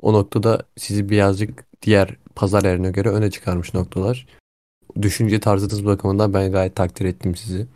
O 0.00 0.12
noktada 0.12 0.62
sizi 0.76 1.08
birazcık 1.08 1.64
diğer 1.82 2.16
pazar 2.34 2.64
yerine 2.64 2.90
göre 2.90 3.08
öne 3.08 3.30
çıkarmış 3.30 3.74
noktalar. 3.74 4.26
Düşünce 5.02 5.40
tarzınız 5.40 5.86
bakımından 5.86 6.34
ben 6.34 6.52
gayet 6.52 6.76
takdir 6.76 7.04
ettim 7.04 7.36
sizi. 7.36 7.66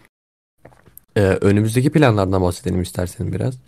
Ee, 1.16 1.20
önümüzdeki 1.20 1.90
planlardan 1.90 2.42
bahsedelim 2.42 2.82
isterseniz 2.82 3.32
biraz. 3.32 3.58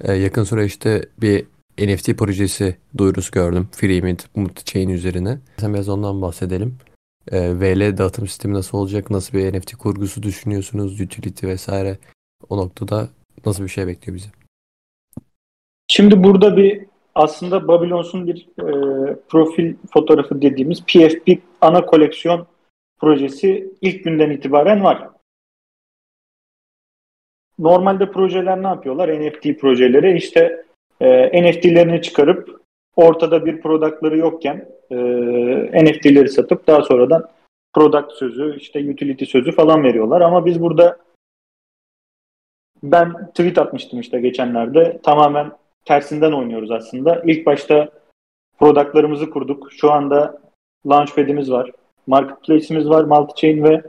Ee, 0.00 0.12
yakın 0.12 0.44
süreçte 0.44 1.08
bir 1.20 1.46
NFT 1.78 2.12
projesi 2.18 2.76
duyurusu 2.98 3.32
gördüm. 3.32 3.68
Freemint 3.72 4.36
Multichain 4.36 4.88
üzerine. 4.88 5.38
Sen 5.60 5.74
biraz 5.74 5.88
ondan 5.88 6.22
bahsedelim. 6.22 6.78
Ee, 7.32 7.60
VL 7.60 7.98
dağıtım 7.98 8.28
sistemi 8.28 8.54
nasıl 8.54 8.78
olacak? 8.78 9.10
Nasıl 9.10 9.38
bir 9.38 9.58
NFT 9.58 9.74
kurgusu 9.74 10.22
düşünüyorsunuz? 10.22 11.00
Utility 11.00 11.46
vesaire. 11.46 11.98
O 12.48 12.56
noktada 12.56 13.08
nasıl 13.46 13.64
bir 13.64 13.68
şey 13.68 13.86
bekliyor 13.86 14.16
bizi? 14.16 14.41
Şimdi 15.94 16.24
burada 16.24 16.56
bir 16.56 16.84
aslında 17.14 17.68
Babylons'un 17.68 18.26
bir 18.26 18.48
e, 18.58 18.66
profil 19.28 19.74
fotoğrafı 19.92 20.42
dediğimiz 20.42 20.84
PFP 20.84 21.28
ana 21.60 21.86
koleksiyon 21.86 22.46
projesi 23.00 23.72
ilk 23.80 24.04
günden 24.04 24.30
itibaren 24.30 24.84
var. 24.84 25.08
Normalde 27.58 28.10
projeler 28.10 28.62
ne 28.62 28.66
yapıyorlar? 28.66 29.20
NFT 29.20 29.60
projeleri 29.60 30.16
işte 30.16 30.64
e, 31.00 31.42
NFT'lerini 31.42 32.02
çıkarıp 32.02 32.60
ortada 32.96 33.46
bir 33.46 33.60
productları 33.60 34.18
yokken 34.18 34.68
e, 34.90 34.96
NFT'leri 35.84 36.28
satıp 36.28 36.66
daha 36.66 36.82
sonradan 36.82 37.28
product 37.72 38.12
sözü, 38.12 38.56
işte 38.56 38.90
utility 38.90 39.24
sözü 39.24 39.52
falan 39.52 39.84
veriyorlar. 39.84 40.20
Ama 40.20 40.46
biz 40.46 40.60
burada 40.60 40.98
ben 42.82 43.26
tweet 43.26 43.58
atmıştım 43.58 44.00
işte 44.00 44.20
geçenlerde. 44.20 45.00
Tamamen 45.02 45.61
tersinden 45.84 46.32
oynuyoruz 46.32 46.70
aslında. 46.70 47.22
İlk 47.26 47.46
başta 47.46 47.88
productlarımızı 48.58 49.30
kurduk. 49.30 49.72
Şu 49.72 49.92
anda 49.92 50.40
Launchpad'imiz 50.86 51.50
var. 51.50 51.70
Marketplace'imiz 52.06 52.88
var, 52.88 53.04
multi-chain 53.04 53.68
ve 53.68 53.82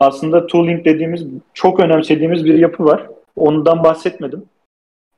aslında 0.00 0.46
tooling 0.46 0.84
dediğimiz 0.84 1.26
çok 1.54 1.80
önemsediğimiz 1.80 2.44
bir 2.44 2.58
yapı 2.58 2.84
var. 2.84 3.06
Ondan 3.36 3.84
bahsetmedim. 3.84 4.44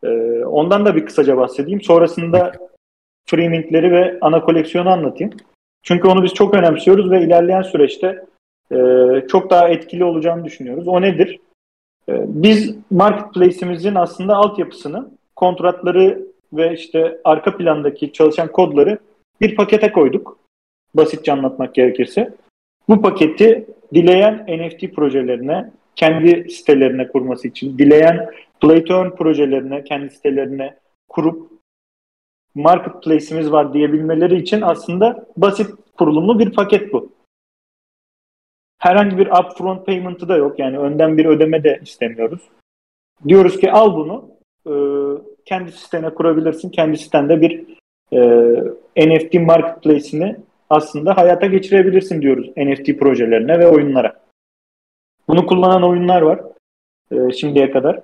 Ee, 0.05 0.45
ondan 0.45 0.87
da 0.87 0.97
bir 0.97 1.07
kısaca 1.07 1.37
bahsedeyim. 1.37 1.81
Sonrasında 1.81 2.53
Freemint'leri 3.27 3.93
ve 3.93 4.19
ana 4.21 4.41
koleksiyonu 4.41 4.91
anlatayım. 4.91 5.33
Çünkü 5.83 6.09
onu 6.09 6.23
biz 6.23 6.35
çok 6.35 6.55
önemsiyoruz 6.55 7.11
ve 7.11 7.23
ilerleyen 7.23 7.62
süreçte 7.62 8.25
e, 8.73 8.77
çok 9.29 9.51
daha 9.51 9.69
etkili 9.69 10.05
olacağını 10.05 10.45
düşünüyoruz. 10.45 10.89
O 10.89 11.01
nedir? 11.01 11.41
E, 12.09 12.12
biz 12.27 12.77
marketplace'imizin 12.91 13.95
aslında 13.95 14.37
altyapısını, 14.37 15.11
kontratları 15.42 16.26
ve 16.52 16.75
işte 16.75 17.20
arka 17.25 17.56
plandaki 17.56 18.12
çalışan 18.12 18.52
kodları 18.52 18.99
bir 19.40 19.56
pakete 19.56 19.92
koyduk. 19.92 20.38
Basitçe 20.94 21.32
anlatmak 21.32 21.75
gerekirse. 21.75 22.34
Bu 22.88 23.02
paketi 23.02 23.66
dileyen 23.94 24.46
NFT 24.49 24.94
projelerine, 24.94 25.70
kendi 25.96 26.50
sitelerine 26.50 27.08
kurması 27.08 27.49
için, 27.49 27.78
dileyen 27.78 28.30
Play 28.61 28.84
to 28.84 28.94
Earn 28.94 29.11
projelerine, 29.11 29.84
kendi 29.84 30.11
sitelerine 30.11 30.76
kurup 31.08 31.50
marketplace'imiz 32.54 33.52
var 33.52 33.75
diyebilmeleri 33.75 34.38
için 34.38 34.61
aslında 34.61 35.26
basit 35.37 35.70
kurulumlu 35.99 36.38
bir 36.38 36.52
paket 36.52 36.92
bu. 36.92 37.12
Herhangi 38.78 39.18
bir 39.18 39.26
upfront 39.26 39.87
payment'ı 39.87 40.28
da 40.28 40.37
yok. 40.37 40.58
Yani 40.58 40.78
önden 40.78 41.18
bir 41.18 41.25
ödeme 41.25 41.64
de 41.64 41.80
istemiyoruz. 41.82 42.40
Diyoruz 43.28 43.61
ki 43.61 43.72
al 43.72 43.96
bunu 43.96 44.32
e, 44.66 44.72
kendi 45.44 45.72
sitene 45.72 46.11
kurabilirsin. 46.11 46.70
Kendi 46.70 46.99
sitende 46.99 47.40
bir 47.40 47.64
e, 48.12 48.20
NFT 49.06 49.34
marketplace'ini 49.34 50.37
aslında 50.70 51.16
hayata 51.16 51.46
geçirebilirsin 51.46 52.22
diyoruz 52.22 52.50
NFT 52.56 52.99
projelerine 52.99 53.58
ve 53.58 53.68
oyunlara. 53.68 54.22
Bunu 55.28 55.46
kullanan 55.46 55.82
oyunlar 55.82 56.22
var 56.22 56.40
e, 57.12 57.32
şimdiye 57.32 57.70
kadar. 57.70 58.00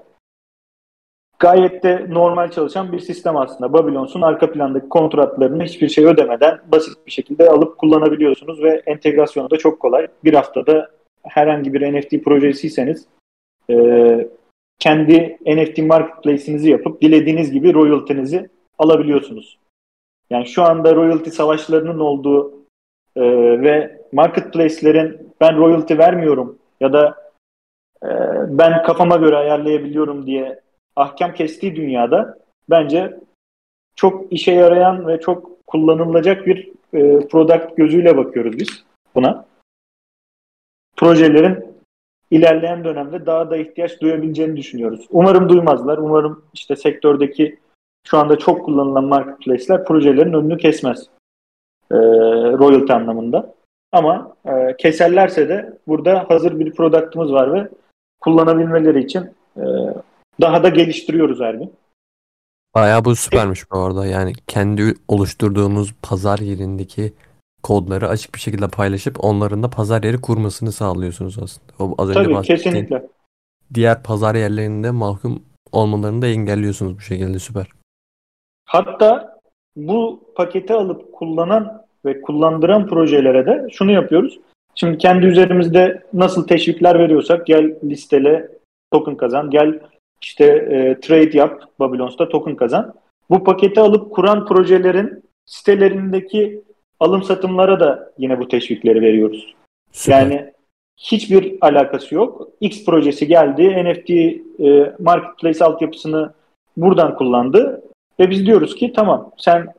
gayet 1.38 1.82
de 1.82 2.06
normal 2.08 2.50
çalışan 2.50 2.92
bir 2.92 2.98
sistem 2.98 3.36
aslında. 3.36 3.72
Babylons'un 3.72 4.22
arka 4.22 4.52
plandaki 4.52 4.88
kontratlarını 4.88 5.64
hiçbir 5.64 5.88
şey 5.88 6.04
ödemeden 6.04 6.60
basit 6.72 7.06
bir 7.06 7.10
şekilde 7.10 7.48
alıp 7.48 7.78
kullanabiliyorsunuz 7.78 8.62
ve 8.62 8.82
entegrasyonu 8.86 9.50
da 9.50 9.56
çok 9.56 9.80
kolay. 9.80 10.06
Bir 10.24 10.34
haftada 10.34 10.90
herhangi 11.22 11.74
bir 11.74 11.92
NFT 11.92 12.24
projesiyseniz 12.24 13.06
e, 13.70 13.74
kendi 14.78 15.38
NFT 15.46 15.78
marketplace'inizi 15.78 16.70
yapıp 16.70 17.02
dilediğiniz 17.02 17.52
gibi 17.52 17.74
royalty'nizi 17.74 18.50
alabiliyorsunuz. 18.78 19.58
Yani 20.30 20.46
şu 20.46 20.62
anda 20.62 20.96
royalty 20.96 21.30
savaşlarının 21.30 21.98
olduğu 21.98 22.52
e, 23.16 23.22
ve 23.62 24.00
marketplace'lerin 24.12 25.34
ben 25.40 25.56
royalty 25.56 25.98
vermiyorum 25.98 26.58
ya 26.80 26.92
da 26.92 27.32
e, 28.02 28.08
ben 28.48 28.82
kafama 28.82 29.16
göre 29.16 29.36
ayarlayabiliyorum 29.36 30.26
diye 30.26 30.60
ahkam 30.96 31.34
kestiği 31.34 31.76
dünyada 31.76 32.38
bence 32.70 33.20
çok 33.96 34.32
işe 34.32 34.52
yarayan 34.52 35.06
ve 35.06 35.20
çok 35.20 35.66
kullanılacak 35.66 36.46
bir 36.46 36.68
e, 36.92 37.28
product 37.28 37.76
gözüyle 37.76 38.16
bakıyoruz 38.16 38.58
biz 38.58 38.84
buna. 39.14 39.46
Projelerin 40.96 41.67
ilerleyen 42.30 42.84
dönemde 42.84 43.26
daha 43.26 43.50
da 43.50 43.56
ihtiyaç 43.56 44.00
duyabileceğini 44.00 44.56
düşünüyoruz. 44.56 45.06
Umarım 45.10 45.48
duymazlar. 45.48 45.98
Umarım 45.98 46.44
işte 46.54 46.76
sektördeki 46.76 47.58
şu 48.06 48.18
anda 48.18 48.38
çok 48.38 48.64
kullanılan 48.64 49.04
marketplace'ler 49.04 49.84
projelerin 49.84 50.32
önünü 50.32 50.58
kesmez. 50.58 51.06
E, 51.90 51.96
royalty 52.58 52.92
anlamında. 52.92 53.54
Ama 53.92 54.36
e, 54.46 54.76
keserlerse 54.76 55.48
de 55.48 55.78
burada 55.86 56.24
hazır 56.28 56.58
bir 56.58 56.74
product'ımız 56.74 57.32
var 57.32 57.52
ve 57.52 57.68
kullanabilmeleri 58.20 59.04
için 59.04 59.30
e, 59.56 59.64
daha 60.40 60.62
da 60.62 60.68
geliştiriyoruz 60.68 61.40
her 61.40 61.54
gün. 61.54 61.72
Bayağı 62.74 63.04
bu 63.04 63.16
süpermiş 63.16 63.70
bu 63.70 63.78
arada. 63.78 64.06
Yani 64.06 64.32
kendi 64.46 64.94
oluşturduğunuz 65.08 65.94
pazar 66.02 66.38
yerindeki 66.38 67.12
kodları 67.62 68.08
açık 68.08 68.34
bir 68.34 68.40
şekilde 68.40 68.68
paylaşıp 68.68 69.24
onların 69.24 69.62
da 69.62 69.70
pazar 69.70 70.02
yeri 70.02 70.20
kurmasını 70.20 70.72
sağlıyorsunuz 70.72 71.38
aslında. 71.42 71.72
O 71.78 71.94
az 71.98 72.08
önce 72.08 72.22
Tabii 72.22 72.42
kesinlikle. 72.42 73.06
Diğer 73.74 74.02
pazar 74.02 74.34
yerlerinde 74.34 74.90
mahkum 74.90 75.42
olmalarını 75.72 76.22
da 76.22 76.26
engelliyorsunuz 76.26 76.96
bu 76.96 77.00
şekilde 77.00 77.38
süper. 77.38 77.66
Hatta 78.64 79.38
bu 79.76 80.20
paketi 80.36 80.74
alıp 80.74 81.12
kullanan 81.12 81.82
ve 82.04 82.20
kullandıran 82.20 82.86
projelere 82.86 83.46
de 83.46 83.66
şunu 83.72 83.92
yapıyoruz. 83.92 84.40
Şimdi 84.74 84.98
kendi 84.98 85.26
üzerimizde 85.26 86.02
nasıl 86.12 86.46
teşvikler 86.46 86.98
veriyorsak 86.98 87.46
gel 87.46 87.74
listele 87.84 88.48
token 88.92 89.16
kazan, 89.16 89.50
gel 89.50 89.80
işte 90.22 90.44
e, 90.44 91.00
trade 91.00 91.38
yap 91.38 91.62
Babylons'ta 91.78 92.28
token 92.28 92.56
kazan. 92.56 92.94
Bu 93.30 93.44
paketi 93.44 93.80
alıp 93.80 94.12
kuran 94.12 94.46
projelerin 94.46 95.24
sitelerindeki 95.46 96.62
alım 97.00 97.22
satımlara 97.22 97.80
da 97.80 98.12
yine 98.18 98.40
bu 98.40 98.48
teşvikleri 98.48 99.00
veriyoruz. 99.00 99.54
Süper. 99.92 100.20
Yani 100.20 100.52
hiçbir 100.96 101.58
alakası 101.60 102.14
yok. 102.14 102.48
X 102.60 102.84
projesi 102.84 103.26
geldi, 103.26 103.84
NFT 103.84 104.10
e, 104.10 104.94
marketplace 104.98 105.64
altyapısını 105.64 106.32
buradan 106.76 107.16
kullandı 107.16 107.82
ve 108.20 108.30
biz 108.30 108.46
diyoruz 108.46 108.74
ki 108.74 108.92
tamam 108.96 109.32
sen 109.36 109.74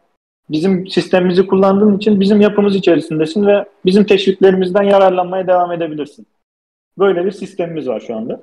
bizim 0.49 0.87
sistemimizi 0.87 1.47
kullandığın 1.47 1.97
için 1.97 2.19
bizim 2.19 2.41
yapımız 2.41 2.75
içerisindesin 2.75 3.47
ve 3.47 3.65
bizim 3.85 4.03
teşviklerimizden 4.03 4.83
yararlanmaya 4.83 5.47
devam 5.47 5.71
edebilirsin. 5.71 6.27
Böyle 6.97 7.25
bir 7.25 7.31
sistemimiz 7.31 7.87
var 7.87 7.99
şu 7.99 8.15
anda. 8.15 8.41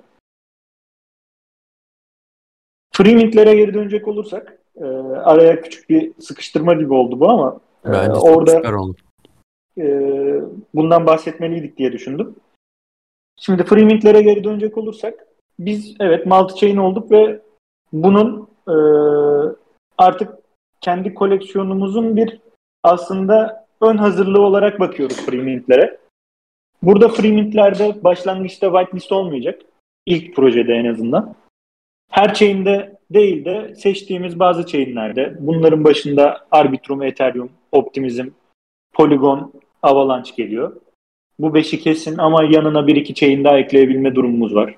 Freemintlere 2.92 3.54
geri 3.54 3.74
dönecek 3.74 4.08
olursak 4.08 4.58
e, 4.76 4.84
araya 5.24 5.60
küçük 5.60 5.90
bir 5.90 6.12
sıkıştırma 6.18 6.74
gibi 6.74 6.92
oldu 6.92 7.20
bu 7.20 7.30
ama 7.30 7.60
Bence 7.92 8.18
orada 8.20 8.62
e, 9.78 9.86
bundan 10.74 11.06
bahsetmeliydik 11.06 11.76
diye 11.76 11.92
düşündüm. 11.92 12.36
Şimdi 13.40 13.64
Freemintlere 13.64 14.22
geri 14.22 14.44
dönecek 14.44 14.78
olursak 14.78 15.26
biz 15.58 15.96
evet 16.00 16.26
multi-chain 16.26 16.80
olduk 16.80 17.10
ve 17.10 17.40
bunun 17.92 18.48
e, 18.68 18.76
artık 19.98 20.34
kendi 20.80 21.14
koleksiyonumuzun 21.14 22.16
bir 22.16 22.40
aslında 22.82 23.66
ön 23.80 23.96
hazırlığı 23.96 24.42
olarak 24.42 24.80
bakıyoruz 24.80 25.16
Freemintlere. 25.16 25.98
Burada 26.82 27.08
Freemintlerde 27.08 28.04
başlangıçta 28.04 28.66
whitelist 28.66 29.12
olmayacak. 29.12 29.62
İlk 30.06 30.36
projede 30.36 30.74
en 30.74 30.84
azından. 30.84 31.34
Her 32.10 32.34
chain'de 32.34 32.96
değil 33.10 33.44
de 33.44 33.74
seçtiğimiz 33.74 34.38
bazı 34.38 34.66
chain'lerde 34.66 35.36
bunların 35.40 35.84
başında 35.84 36.46
Arbitrum, 36.50 37.02
Ethereum, 37.02 37.50
Optimism, 37.76 38.26
Polygon, 38.94 39.52
Avalanche 39.82 40.30
geliyor. 40.36 40.76
Bu 41.38 41.54
beşi 41.54 41.80
kesin 41.80 42.18
ama 42.18 42.44
yanına 42.44 42.86
bir 42.86 42.96
iki 42.96 43.14
chain 43.14 43.44
daha 43.44 43.58
ekleyebilme 43.58 44.14
durumumuz 44.14 44.54
var. 44.54 44.76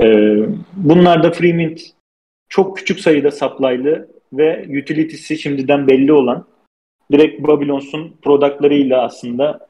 Ee, 0.00 0.36
bunlarda 0.72 1.30
Freemint 1.30 1.80
çok 2.48 2.76
küçük 2.76 3.00
sayıda 3.00 3.30
supply'lı 3.30 4.08
ve 4.32 4.66
utility'si 4.82 5.38
şimdiden 5.38 5.88
belli 5.88 6.12
olan 6.12 6.46
direkt 7.12 7.46
Babylons'un 7.46 8.16
productlarıyla 8.22 9.02
aslında 9.02 9.68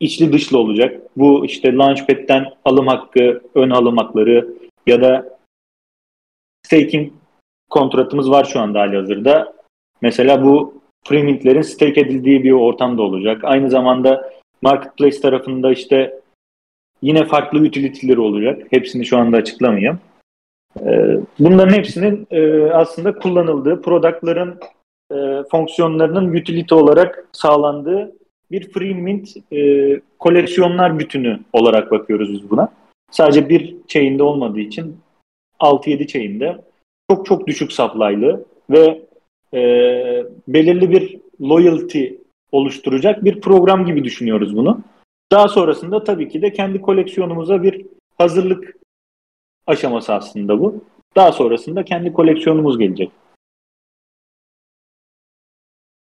içli 0.00 0.32
dışlı 0.32 0.58
olacak. 0.58 1.02
Bu 1.16 1.46
işte 1.46 1.74
Launchpad'den 1.74 2.46
alım 2.64 2.86
hakkı, 2.86 3.42
ön 3.54 3.70
alım 3.70 3.96
hakları 3.96 4.48
ya 4.86 5.02
da 5.02 5.38
staking 6.66 7.12
kontratımız 7.70 8.30
var 8.30 8.44
şu 8.44 8.60
anda 8.60 8.80
hali 8.80 8.96
hazırda. 8.96 9.54
Mesela 10.02 10.44
bu 10.44 10.81
premintlerin 11.04 11.62
stake 11.62 12.00
edildiği 12.00 12.44
bir 12.44 12.52
ortamda 12.52 13.02
olacak. 13.02 13.44
Aynı 13.44 13.70
zamanda 13.70 14.32
marketplace 14.62 15.20
tarafında 15.20 15.72
işte 15.72 16.20
yine 17.02 17.24
farklı 17.24 17.58
utility'leri 17.58 18.20
olacak. 18.20 18.62
Hepsini 18.70 19.06
şu 19.06 19.18
anda 19.18 19.36
açıklamayayım. 19.36 20.00
Ee, 20.80 21.16
bunların 21.38 21.74
hepsinin 21.74 22.26
e, 22.30 22.70
aslında 22.70 23.14
kullanıldığı, 23.14 23.82
product'ların 23.82 24.60
e, 25.12 25.42
fonksiyonlarının 25.50 26.34
utility 26.34 26.74
olarak 26.74 27.28
sağlandığı 27.32 28.12
bir 28.50 28.72
free 28.72 28.94
mint 28.94 29.28
e, 29.52 30.00
koleksiyonlar 30.18 30.98
bütünü 30.98 31.40
olarak 31.52 31.90
bakıyoruz 31.90 32.32
biz 32.32 32.50
buna. 32.50 32.68
Sadece 33.10 33.48
bir 33.48 33.76
chain'de 33.88 34.22
olmadığı 34.22 34.60
için 34.60 34.96
6-7 35.60 36.06
chain'de 36.06 36.58
çok 37.10 37.26
çok 37.26 37.46
düşük 37.46 37.72
supply'lı 37.72 38.44
ve 38.70 39.02
e, 39.54 39.60
belirli 40.48 40.90
bir 40.90 41.20
loyalty 41.40 42.06
oluşturacak 42.52 43.24
bir 43.24 43.40
program 43.40 43.86
gibi 43.86 44.04
düşünüyoruz 44.04 44.56
bunu. 44.56 44.80
Daha 45.32 45.48
sonrasında 45.48 46.04
tabii 46.04 46.28
ki 46.28 46.42
de 46.42 46.52
kendi 46.52 46.80
koleksiyonumuza 46.80 47.62
bir 47.62 47.86
hazırlık 48.18 48.76
aşaması 49.66 50.14
aslında 50.14 50.60
bu. 50.60 50.84
Daha 51.16 51.32
sonrasında 51.32 51.84
kendi 51.84 52.12
koleksiyonumuz 52.12 52.78
gelecek. 52.78 53.10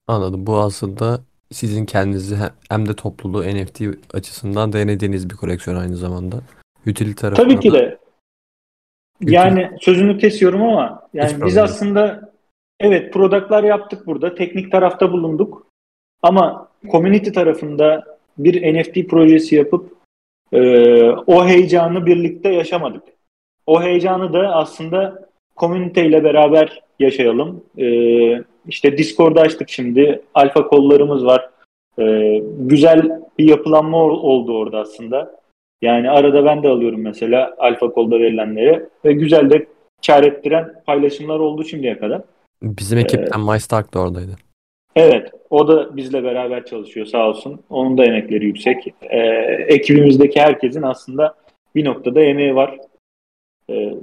Anladım. 0.07 0.47
Bu 0.47 0.57
aslında 0.57 1.21
sizin 1.51 1.85
kendinizi 1.85 2.35
hem 2.69 2.87
de 2.87 2.95
topluluğu 2.95 3.43
NFT 3.43 3.81
açısından 4.13 4.73
denediğiniz 4.73 5.29
bir 5.29 5.35
koleksiyon 5.35 5.77
aynı 5.77 5.95
zamanda. 5.95 6.41
Utility 6.87 7.21
tarafında 7.21 7.47
Tabii 7.47 7.59
ki 7.59 7.73
de. 7.73 7.97
Yani 9.21 9.71
sözünü 9.81 10.17
kesiyorum 10.17 10.61
ama 10.61 11.09
yani 11.13 11.45
biz 11.45 11.57
aslında 11.57 12.30
evet 12.81 13.13
product'lar 13.13 13.63
yaptık 13.63 14.07
burada. 14.07 14.35
Teknik 14.35 14.71
tarafta 14.71 15.11
bulunduk. 15.11 15.67
Ama 16.23 16.67
community 16.91 17.29
tarafında 17.29 18.03
bir 18.37 18.73
NFT 18.73 19.09
projesi 19.09 19.55
yapıp 19.55 19.91
e, 20.51 20.61
o 21.09 21.45
heyecanı 21.45 22.05
birlikte 22.05 22.49
yaşamadık. 22.49 23.03
O 23.65 23.81
heyecanı 23.81 24.33
da 24.33 24.55
aslında 24.55 25.29
komünite 25.55 26.05
ile 26.05 26.23
beraber 26.23 26.81
yaşayalım. 26.99 27.63
Ee, 27.77 28.43
işte 28.67 28.97
Discord'da 28.97 29.41
açtık 29.41 29.69
şimdi. 29.69 30.21
Alfa 30.33 30.67
kollarımız 30.67 31.25
var. 31.25 31.49
Ee, 31.99 32.41
güzel 32.59 33.21
bir 33.39 33.49
yapılanma 33.49 33.97
oldu 34.03 34.57
orada 34.57 34.79
aslında. 34.79 35.41
Yani 35.81 36.09
arada 36.09 36.45
ben 36.45 36.63
de 36.63 36.67
alıyorum 36.67 37.01
mesela 37.01 37.55
alfa 37.57 37.91
kolda 37.91 38.19
verilenleri 38.19 38.85
ve 39.05 39.13
güzel 39.13 39.49
de 39.49 39.65
kar 40.07 40.23
ettiren 40.23 40.73
paylaşımlar 40.85 41.39
oldu 41.39 41.63
şimdiye 41.63 41.97
kadar. 41.97 42.21
Bizim 42.63 42.99
ekipten 42.99 43.39
ee, 43.39 43.51
MyStark 43.51 43.93
da 43.93 43.99
oradaydı. 43.99 44.35
Evet. 44.95 45.31
O 45.49 45.67
da 45.67 45.97
bizle 45.97 46.23
beraber 46.23 46.65
çalışıyor 46.65 47.05
sağ 47.05 47.27
olsun. 47.29 47.59
Onun 47.69 47.97
da 47.97 48.05
emekleri 48.05 48.45
yüksek. 48.45 48.87
Ee, 49.01 49.17
ekibimizdeki 49.67 50.41
herkesin 50.41 50.81
aslında 50.81 51.35
bir 51.75 51.85
noktada 51.85 52.21
emeği 52.21 52.55
var. 52.55 52.77
Ee, 53.69 53.93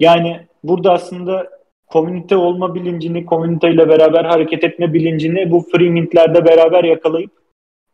yani 0.00 0.40
burada 0.64 0.92
aslında 0.92 1.50
komünite 1.86 2.36
olma 2.36 2.74
bilincini, 2.74 3.26
komüniteyle 3.26 3.88
beraber 3.88 4.24
hareket 4.24 4.64
etme 4.64 4.92
bilincini 4.92 5.50
bu 5.50 5.60
free 5.60 5.90
mintlerde 5.90 6.44
beraber 6.44 6.84
yakalayıp 6.84 7.30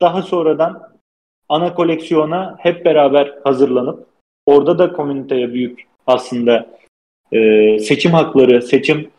daha 0.00 0.22
sonradan 0.22 0.94
ana 1.48 1.74
koleksiyona 1.74 2.57
hep 2.59 2.85
beraber 2.85 3.35
hazırlanıp 3.44 4.07
orada 4.46 4.79
da 4.79 4.92
komüniteye 4.92 5.53
büyük 5.53 5.87
aslında 6.07 6.66
e, 7.33 7.79
seçim 7.79 8.12
hakları, 8.12 8.62
seçim 8.62 9.11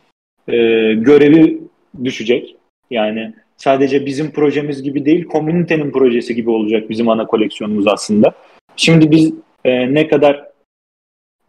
e, 0.47 0.55
görevi 0.93 1.61
düşecek. 2.03 2.55
Yani 2.91 3.33
sadece 3.57 4.05
bizim 4.05 4.31
projemiz 4.31 4.83
gibi 4.83 5.05
değil, 5.05 5.25
komünitenin 5.25 5.91
projesi 5.91 6.35
gibi 6.35 6.49
olacak 6.49 6.89
bizim 6.89 7.09
ana 7.09 7.27
koleksiyonumuz 7.27 7.87
aslında. 7.87 8.33
Şimdi 8.75 9.11
biz 9.11 9.33
e, 9.65 9.93
ne 9.93 10.07
kadar 10.07 10.45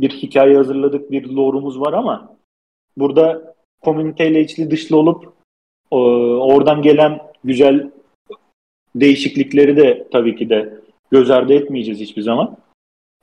bir 0.00 0.10
hikaye 0.10 0.56
hazırladık, 0.56 1.10
bir 1.10 1.28
lore'umuz 1.28 1.80
var 1.80 1.92
ama 1.92 2.36
burada 2.96 3.54
komüniteyle 3.80 4.40
içli 4.40 4.70
dışlı 4.70 4.96
olup 4.96 5.24
e, 5.92 5.96
oradan 5.96 6.82
gelen 6.82 7.20
güzel 7.44 7.90
değişiklikleri 8.94 9.76
de 9.76 10.08
tabii 10.12 10.36
ki 10.36 10.48
de 10.48 10.74
göz 11.10 11.30
ardı 11.30 11.52
etmeyeceğiz 11.52 12.00
hiçbir 12.00 12.22
zaman. 12.22 12.56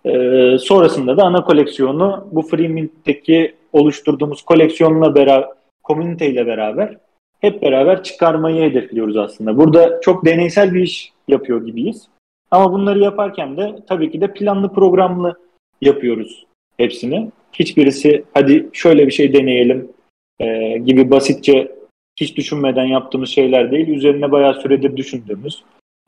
Ee, 0.06 0.58
sonrasında 0.60 1.18
da 1.18 1.24
ana 1.24 1.44
koleksiyonu 1.44 2.28
bu 2.32 2.42
Freemint'teki 2.42 3.56
oluşturduğumuz 3.74 4.42
koleksiyonla 4.42 5.16
beraber, 5.16 5.50
komüniteyle 5.84 6.48
beraber 6.48 6.98
hep 7.42 7.62
beraber 7.62 8.04
çıkarmayı 8.04 8.64
hedefliyoruz 8.64 9.18
aslında. 9.18 9.58
Burada 9.58 10.02
çok 10.02 10.26
deneysel 10.26 10.74
bir 10.74 10.82
iş 10.82 11.14
yapıyor 11.28 11.66
gibiyiz. 11.66 12.08
Ama 12.52 12.74
bunları 12.74 13.00
yaparken 13.00 13.58
de 13.58 13.76
tabii 13.88 14.12
ki 14.12 14.22
de 14.22 14.34
planlı 14.34 14.74
programlı 14.74 15.40
yapıyoruz 15.82 16.46
hepsini. 16.78 17.32
Hiçbirisi 17.54 18.24
hadi 18.34 18.70
şöyle 18.74 19.08
bir 19.08 19.12
şey 19.12 19.34
deneyelim 19.34 19.92
e, 20.40 20.78
gibi 20.78 21.12
basitçe 21.12 21.72
hiç 22.20 22.38
düşünmeden 22.38 22.86
yaptığımız 22.86 23.30
şeyler 23.30 23.72
değil. 23.72 23.88
Üzerine 23.88 24.32
bayağı 24.32 24.54
süredir 24.54 24.98
düşündüğümüz, 24.98 25.64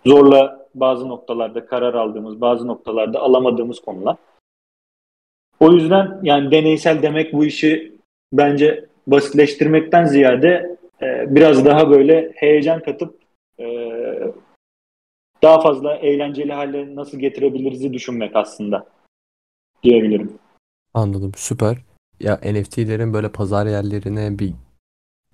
zorla 0.06 0.68
bazı 0.76 1.10
noktalarda 1.10 1.66
karar 1.66 1.94
aldığımız, 1.94 2.42
bazı 2.42 2.68
noktalarda 2.68 3.20
alamadığımız 3.20 3.80
konular. 3.80 4.16
O 5.60 5.72
yüzden 5.72 6.20
yani 6.24 6.52
deneysel 6.52 7.02
demek 7.02 7.34
bu 7.34 7.46
işi 7.46 7.94
bence 8.34 8.86
basitleştirmekten 9.08 10.06
ziyade 10.06 10.78
e, 11.02 11.36
biraz 11.36 11.66
daha 11.66 11.90
böyle 11.90 12.32
heyecan 12.36 12.84
katıp 12.84 13.20
e, 13.60 13.66
daha 15.44 15.62
fazla 15.62 15.96
eğlenceli 15.96 16.54
hale 16.54 16.96
nasıl 16.96 17.20
getirebiliriz 17.20 17.94
düşünmek 17.94 18.36
aslında 18.36 18.88
diyebilirim. 19.84 20.34
Anladım. 20.94 21.32
Süper. 21.36 21.78
Ya 22.20 22.36
NFT'lerin 22.36 23.14
böyle 23.14 23.30
pazar 23.30 23.66
yerlerine 23.66 24.40
bir 24.40 24.54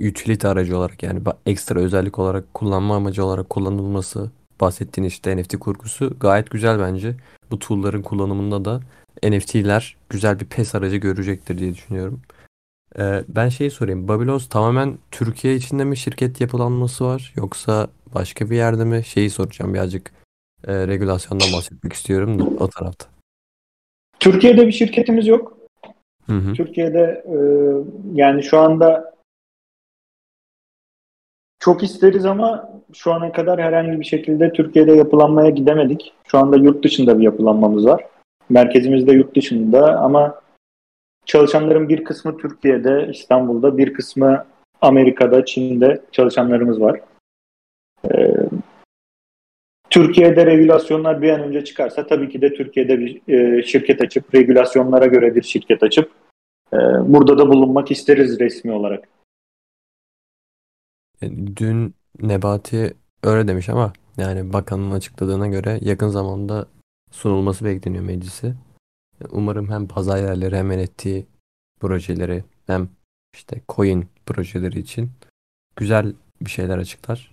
utility 0.10 0.47
aracı 0.47 0.77
olarak 0.77 1.03
yani 1.03 1.21
ekstra 1.45 1.79
özellik 1.79 2.19
olarak 2.19 2.53
kullanma 2.53 2.95
amacı 2.95 3.25
olarak 3.25 3.49
kullanılması 3.49 4.31
bahsettiğin 4.62 5.07
işte 5.07 5.38
NFT 5.38 5.60
kurgusu 5.60 6.19
gayet 6.19 6.51
güzel 6.51 6.79
bence. 6.79 7.15
Bu 7.51 7.60
tool'ların 7.60 8.01
kullanımında 8.01 8.65
da 8.65 8.81
NFT'ler 9.29 9.97
güzel 10.10 10.39
bir 10.39 10.45
PES 10.45 10.75
aracı 10.75 10.97
görecektir 10.97 11.57
diye 11.57 11.73
düşünüyorum. 11.73 12.21
Ee, 12.99 13.23
ben 13.27 13.49
şeyi 13.49 13.71
sorayım. 13.71 14.08
Babylons 14.08 14.49
tamamen 14.49 14.97
Türkiye 15.12 15.56
içinde 15.56 15.84
mi 15.84 15.97
şirket 15.97 16.41
yapılanması 16.41 17.06
var 17.06 17.34
yoksa 17.36 17.88
başka 18.15 18.49
bir 18.49 18.56
yerde 18.56 18.86
mi? 18.86 19.04
Şeyi 19.04 19.30
soracağım 19.30 19.73
birazcık 19.73 20.12
e, 20.67 20.88
regülasyondan 20.88 21.47
bahsetmek 21.54 21.93
istiyorum 21.93 22.39
da 22.39 22.63
o 22.63 22.67
tarafta. 22.67 23.06
Türkiye'de 24.19 24.67
bir 24.67 24.71
şirketimiz 24.71 25.27
yok. 25.27 25.58
Hı 26.25 26.34
hı. 26.34 26.54
Türkiye'de 26.54 27.23
e, 27.25 27.38
yani 28.13 28.43
şu 28.43 28.60
anda 28.60 29.13
çok 31.60 31.84
isteriz 31.84 32.25
ama 32.25 32.69
şu 32.93 33.13
ana 33.13 33.32
kadar 33.32 33.62
herhangi 33.62 33.99
bir 33.99 34.06
şekilde 34.06 34.54
Türkiye'de 34.54 34.91
yapılanmaya 34.91 35.49
gidemedik. 35.49 36.13
Şu 36.27 36.38
anda 36.38 36.58
yurt 36.58 36.84
dışında 36.84 37.19
bir 37.19 37.23
yapılanmamız 37.23 37.86
var. 37.86 38.06
Merkezimiz 38.49 39.08
de 39.08 39.12
yurt 39.12 39.36
dışında 39.36 39.99
ama 39.99 40.41
çalışanların 41.25 41.89
bir 41.89 42.03
kısmı 42.03 42.38
Türkiye'de, 42.38 43.07
İstanbul'da, 43.12 43.77
bir 43.77 43.93
kısmı 43.93 44.45
Amerika'da, 44.81 45.45
Çin'de 45.45 46.01
çalışanlarımız 46.12 46.81
var. 46.81 47.01
Ee, 48.12 48.34
Türkiye'de 49.89 50.45
regülasyonlar 50.45 51.21
bir 51.21 51.29
an 51.29 51.41
önce 51.41 51.63
çıkarsa 51.63 52.07
tabii 52.07 52.29
ki 52.29 52.41
de 52.41 52.53
Türkiye'de 52.53 52.99
bir 52.99 53.21
e, 53.27 53.63
şirket 53.63 54.01
açıp, 54.01 54.36
regülasyonlara 54.36 55.05
göre 55.05 55.36
bir 55.36 55.41
şirket 55.41 55.84
açıp 55.84 56.12
e, 56.73 56.77
burada 57.13 57.38
da 57.38 57.47
bulunmak 57.47 57.91
isteriz 57.91 58.39
resmi 58.39 58.71
olarak. 58.71 59.07
Dün 61.55 61.95
Nebati 62.21 62.93
öyle 63.23 63.47
demiş 63.47 63.69
ama 63.69 63.93
yani 64.17 64.53
bakanın 64.53 64.91
açıkladığına 64.91 65.47
göre 65.47 65.79
yakın 65.81 66.07
zamanda 66.07 66.67
sunulması 67.12 67.65
bekleniyor 67.65 68.03
meclise. 68.03 68.53
Umarım 69.31 69.69
hem 69.69 69.88
pazar 69.88 70.17
yerleri 70.17 70.55
hem 70.55 70.69
NFT 70.69 71.07
projeleri 71.79 72.43
hem 72.67 72.89
işte 73.34 73.62
coin 73.69 74.05
projeleri 74.25 74.79
için 74.79 75.10
güzel 75.75 76.13
bir 76.41 76.49
şeyler 76.49 76.77
açıklar. 76.77 77.31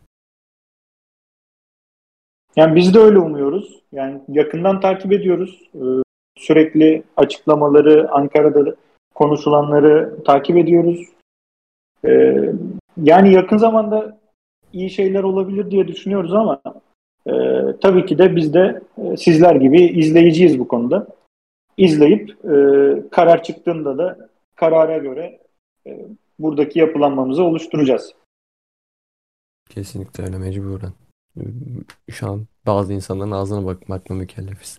Yani 2.56 2.76
biz 2.76 2.94
de 2.94 2.98
öyle 2.98 3.18
umuyoruz. 3.18 3.82
Yani 3.92 4.20
yakından 4.28 4.80
takip 4.80 5.12
ediyoruz. 5.12 5.70
Ee, 5.74 6.02
sürekli 6.38 7.02
açıklamaları, 7.16 8.10
Ankara'da 8.10 8.74
konuşulanları 9.14 10.16
takip 10.24 10.56
ediyoruz. 10.56 11.08
Ee, 12.04 12.52
yani 13.02 13.32
yakın 13.32 13.56
zamanda 13.56 14.18
iyi 14.72 14.90
şeyler 14.90 15.22
olabilir 15.22 15.70
diye 15.70 15.88
düşünüyoruz 15.88 16.34
ama 16.34 16.60
e, 17.26 17.32
tabii 17.80 18.06
ki 18.06 18.18
de 18.18 18.36
biz 18.36 18.54
de 18.54 18.80
e, 18.98 19.16
sizler 19.16 19.54
gibi 19.54 19.82
izleyiciyiz 19.82 20.58
bu 20.58 20.68
konuda. 20.68 21.06
İzleyip 21.78 22.44
e, 22.44 22.54
karar 23.10 23.42
çıktığında 23.42 23.98
da 23.98 24.30
karara 24.54 24.98
göre 24.98 25.40
e, 25.86 26.06
buradaki 26.38 26.78
yapılanmamızı 26.78 27.42
oluşturacağız. 27.42 28.14
Kesinlikle 29.70 30.24
öyle 30.24 30.38
mecburen. 30.38 30.92
Şu 32.10 32.30
an 32.30 32.46
bazı 32.66 32.92
insanların 32.92 33.30
ağzına 33.30 33.66
bakmakla 33.66 34.14
mükellefiz. 34.14 34.78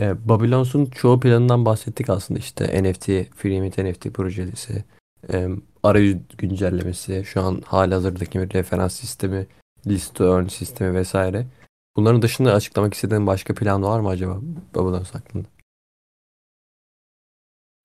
E, 0.00 0.28
Babylons'un 0.28 0.86
çoğu 0.86 1.20
planından 1.20 1.64
bahsettik 1.64 2.10
aslında 2.10 2.40
işte 2.40 2.82
NFT, 2.82 3.06
Freemint 3.36 3.78
NFT 3.78 4.14
projesi, 4.14 4.84
e, 5.32 5.48
arayüz 5.82 6.16
güncellemesi, 6.38 7.22
şu 7.24 7.40
an 7.40 7.62
halihazırdaki 7.66 8.40
bir 8.40 8.54
referans 8.54 8.94
sistemi, 8.94 9.46
list 9.86 10.14
to 10.14 10.24
earn 10.24 10.46
sistemi 10.46 10.94
vesaire. 10.94 11.46
Bunların 11.96 12.22
dışında 12.22 12.54
açıklamak 12.54 12.94
istediğin 12.94 13.26
başka 13.26 13.54
plan 13.54 13.82
var 13.82 14.00
mı 14.00 14.08
acaba 14.08 14.40
Babylons 14.74 15.14
hakkında? 15.14 15.53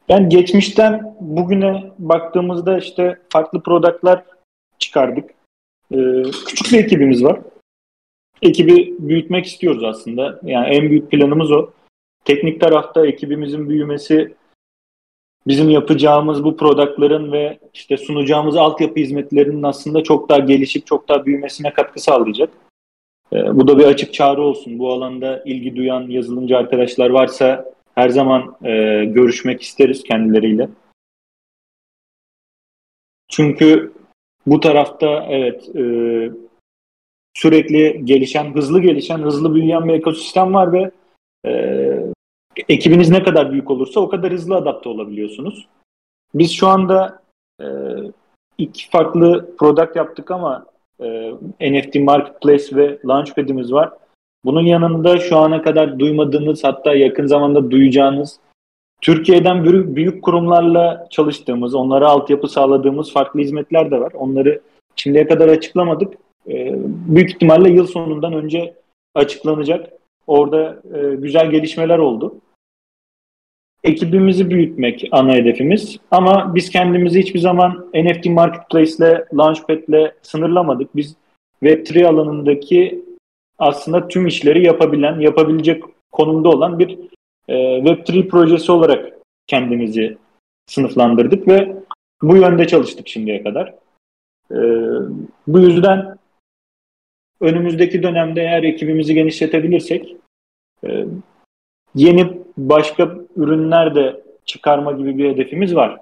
Ben 0.09 0.29
geçmişten 0.29 1.15
bugüne 1.19 1.91
baktığımızda 1.99 2.77
işte 2.77 3.19
farklı 3.29 3.63
productlar 3.63 4.23
çıkardık. 4.79 5.29
Ee, 5.93 6.23
küçük 6.47 6.73
bir 6.73 6.83
ekibimiz 6.83 7.23
var. 7.23 7.39
Ekibi 8.41 8.95
büyütmek 8.99 9.45
istiyoruz 9.45 9.83
aslında. 9.83 10.39
Yani 10.43 10.67
en 10.67 10.89
büyük 10.89 11.11
planımız 11.11 11.51
o. 11.51 11.69
Teknik 12.25 12.61
tarafta 12.61 13.07
ekibimizin 13.07 13.69
büyümesi 13.69 14.33
bizim 15.47 15.69
yapacağımız 15.69 16.43
bu 16.43 16.57
productların 16.57 17.31
ve 17.31 17.59
işte 17.73 17.97
sunacağımız 17.97 18.55
altyapı 18.55 18.99
hizmetlerinin 18.99 19.63
aslında 19.63 20.03
çok 20.03 20.29
daha 20.29 20.39
gelişip 20.39 20.85
çok 20.85 21.09
daha 21.09 21.25
büyümesine 21.25 21.73
katkı 21.73 21.99
sağlayacak. 21.99 22.49
Ee, 23.33 23.57
bu 23.57 23.67
da 23.67 23.77
bir 23.77 23.85
açık 23.85 24.13
çağrı 24.13 24.41
olsun. 24.41 24.79
Bu 24.79 24.93
alanda 24.93 25.43
ilgi 25.45 25.75
duyan 25.75 26.01
yazılımcı 26.01 26.57
arkadaşlar 26.57 27.09
varsa 27.09 27.73
her 27.99 28.09
zaman 28.09 28.55
e, 28.63 29.05
görüşmek 29.05 29.61
isteriz 29.61 30.03
kendileriyle. 30.03 30.69
Çünkü 33.29 33.93
bu 34.45 34.59
tarafta 34.59 35.25
evet 35.29 35.75
e, 35.75 35.83
sürekli 37.33 38.05
gelişen, 38.05 38.55
hızlı 38.55 38.81
gelişen, 38.81 39.19
hızlı 39.19 39.55
büyüyen 39.55 39.87
bir 39.87 39.93
ekosistem 39.93 40.53
var 40.53 40.73
ve 40.73 40.91
e, 41.45 41.51
ekibiniz 42.69 43.09
ne 43.09 43.23
kadar 43.23 43.51
büyük 43.51 43.71
olursa 43.71 43.99
o 43.99 44.09
kadar 44.09 44.31
hızlı 44.31 44.55
adapte 44.55 44.89
olabiliyorsunuz. 44.89 45.67
Biz 46.33 46.51
şu 46.51 46.67
anda 46.67 47.21
e, 47.61 47.67
iki 48.57 48.89
farklı 48.89 49.55
product 49.57 49.95
yaptık 49.95 50.31
ama 50.31 50.65
e, 50.99 51.31
NFT 51.61 51.95
Marketplace 51.95 52.75
ve 52.75 52.99
Launchpad'imiz 53.05 53.73
var. 53.73 53.93
Bunun 54.45 54.65
yanında 54.65 55.17
şu 55.17 55.37
ana 55.37 55.61
kadar 55.61 55.99
duymadığınız 55.99 56.63
hatta 56.63 56.93
yakın 56.93 57.25
zamanda 57.25 57.71
duyacağınız 57.71 58.39
Türkiye'den 59.01 59.63
büyük, 59.63 59.95
büyük 59.95 60.23
kurumlarla 60.23 61.07
çalıştığımız, 61.09 61.75
onlara 61.75 62.07
altyapı 62.07 62.47
sağladığımız 62.47 63.13
farklı 63.13 63.39
hizmetler 63.39 63.91
de 63.91 63.99
var. 63.99 64.11
Onları 64.13 64.61
şimdiye 64.95 65.27
kadar 65.27 65.47
açıklamadık. 65.47 66.13
E, 66.47 66.75
büyük 66.85 67.29
ihtimalle 67.29 67.69
yıl 67.69 67.87
sonundan 67.87 68.33
önce 68.33 68.73
açıklanacak. 69.15 69.89
Orada 70.27 70.81
e, 70.93 71.15
güzel 71.15 71.51
gelişmeler 71.51 71.97
oldu. 71.97 72.35
Ekibimizi 73.83 74.49
büyütmek 74.49 75.07
ana 75.11 75.33
hedefimiz. 75.33 75.97
Ama 76.11 76.55
biz 76.55 76.69
kendimizi 76.69 77.19
hiçbir 77.19 77.39
zaman 77.39 77.89
NFT 77.93 78.25
Marketplace 78.25 78.91
ile 78.99 79.25
Launchpad 79.33 79.87
ile 79.87 80.15
sınırlamadık. 80.21 80.95
Biz 80.95 81.15
Web3 81.63 82.05
alanındaki 82.05 83.05
aslında 83.59 84.07
tüm 84.07 84.27
işleri 84.27 84.65
yapabilen, 84.65 85.19
yapabilecek 85.19 85.83
konumda 86.11 86.49
olan 86.49 86.79
bir 86.79 86.99
e, 87.47 87.53
Web3 87.53 88.27
projesi 88.27 88.71
olarak 88.71 89.13
kendimizi 89.47 90.17
sınıflandırdık 90.67 91.47
ve 91.47 91.75
bu 92.21 92.37
yönde 92.37 92.67
çalıştık 92.67 93.07
şimdiye 93.07 93.43
kadar. 93.43 93.73
E, 94.51 94.59
bu 95.47 95.59
yüzden 95.59 96.17
önümüzdeki 97.41 98.03
dönemde 98.03 98.41
eğer 98.41 98.63
ekibimizi 98.63 99.13
genişletebilirsek 99.13 100.15
e, 100.87 101.05
yeni 101.95 102.41
başka 102.57 103.15
ürünler 103.35 103.95
de 103.95 104.23
çıkarma 104.45 104.91
gibi 104.91 105.17
bir 105.17 105.29
hedefimiz 105.29 105.75
var. 105.75 105.97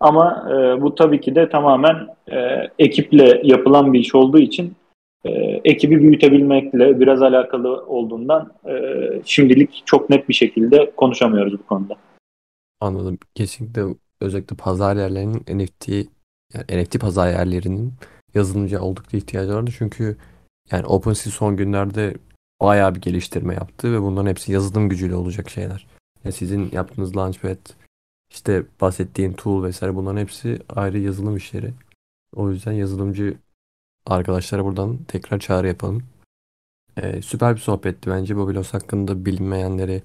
Ama 0.00 0.46
e, 0.50 0.82
bu 0.82 0.94
tabii 0.94 1.20
ki 1.20 1.34
de 1.34 1.48
tamamen 1.48 2.08
e, 2.32 2.68
ekiple 2.78 3.40
yapılan 3.44 3.92
bir 3.92 4.00
iş 4.00 4.14
olduğu 4.14 4.38
için 4.38 4.74
e, 5.24 5.30
ekibi 5.64 6.00
büyütebilmekle 6.00 7.00
biraz 7.00 7.22
alakalı 7.22 7.86
olduğundan 7.86 8.52
e, 8.66 8.72
şimdilik 9.24 9.82
çok 9.84 10.10
net 10.10 10.28
bir 10.28 10.34
şekilde 10.34 10.92
konuşamıyoruz 10.96 11.58
bu 11.58 11.66
konuda. 11.66 11.96
Anladım. 12.80 13.18
Kesinlikle 13.34 13.82
özellikle 14.20 14.56
pazar 14.56 14.96
yerlerinin 14.96 15.58
NFT 15.58 15.88
yani 16.54 16.82
NFT 16.82 17.00
pazar 17.00 17.28
yerlerinin 17.28 17.92
yazılımcı 18.34 18.82
oldukça 18.82 19.16
ihtiyacı 19.16 19.54
vardı. 19.54 19.70
Çünkü 19.78 20.16
yani 20.70 20.86
OpenSea 20.86 21.32
son 21.32 21.56
günlerde 21.56 22.14
bayağı 22.60 22.94
bir 22.94 23.00
geliştirme 23.00 23.54
yaptı 23.54 23.92
ve 23.92 24.02
bunların 24.02 24.30
hepsi 24.30 24.52
yazılım 24.52 24.88
gücüyle 24.88 25.14
olacak 25.14 25.50
şeyler. 25.50 25.86
Yani 26.24 26.32
sizin 26.32 26.70
yaptığınız 26.72 27.16
Launchpad, 27.16 27.58
işte 28.30 28.64
bahsettiğin 28.80 29.32
tool 29.32 29.64
vesaire 29.64 29.94
bunların 29.94 30.20
hepsi 30.20 30.58
ayrı 30.68 30.98
yazılım 30.98 31.36
işleri. 31.36 31.70
O 32.36 32.50
yüzden 32.50 32.72
yazılımcı 32.72 33.34
arkadaşlara 34.06 34.64
buradan 34.64 34.98
tekrar 35.08 35.38
çağrı 35.38 35.66
yapalım. 35.66 36.02
Ee, 37.02 37.22
süper 37.22 37.54
bir 37.54 37.60
sohbetti 37.60 38.10
bence. 38.10 38.36
Babilos 38.36 38.74
hakkında 38.74 39.24
bilinmeyenleri, 39.24 40.02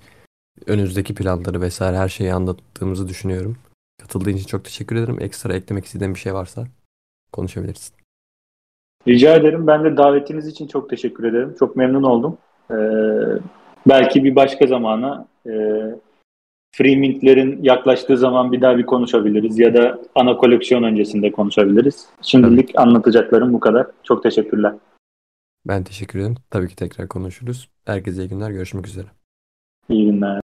önümüzdeki 0.68 1.16
planları 1.16 1.62
vesaire 1.62 1.98
her 1.98 2.10
şeyi 2.10 2.34
anlattığımızı 2.34 3.08
düşünüyorum. 3.08 3.58
Katıldığın 4.02 4.32
için 4.32 4.48
çok 4.48 4.66
teşekkür 4.66 4.96
ederim. 4.96 5.18
Ekstra 5.22 5.54
eklemek 5.54 5.86
istediğin 5.86 6.14
bir 6.14 6.20
şey 6.20 6.34
varsa 6.34 6.68
konuşabilirsin. 7.32 7.96
Rica 9.08 9.36
ederim. 9.36 9.68
Ben 9.68 9.84
de 9.84 9.98
davetiniz 9.98 10.48
için 10.48 10.68
çok 10.68 10.90
teşekkür 10.90 11.24
ederim. 11.24 11.56
Çok 11.60 11.76
memnun 11.76 12.04
oldum. 12.04 12.38
Ee, 12.72 12.76
belki 13.88 14.24
bir 14.24 14.36
başka 14.36 14.68
zamana 14.68 15.28
e, 15.46 15.52
Freemint'lerin 16.72 17.64
yaklaştığı 17.64 18.18
zaman 18.18 18.52
bir 18.52 18.62
daha 18.62 18.78
bir 18.78 18.86
konuşabiliriz 18.86 19.60
ya 19.60 19.74
da 19.74 20.02
ana 20.16 20.38
koleksiyon 20.38 20.84
öncesinde 20.84 21.32
konuşabiliriz. 21.32 22.06
Şimdilik 22.22 22.68
Tabii. 22.68 22.78
anlatacaklarım 22.78 23.54
bu 23.54 23.60
kadar. 23.60 23.88
Çok 24.04 24.24
teşekkürler. 24.24 24.74
Ben 25.66 25.84
teşekkür 25.84 26.20
ederim. 26.20 26.36
Tabii 26.50 26.68
ki 26.68 26.76
tekrar 26.76 27.08
konuşuruz. 27.08 27.70
Herkese 27.86 28.24
iyi 28.24 28.30
günler. 28.30 28.52
Görüşmek 28.52 28.88
üzere. 28.88 29.08
İyi 29.90 30.06
günler. 30.12 30.38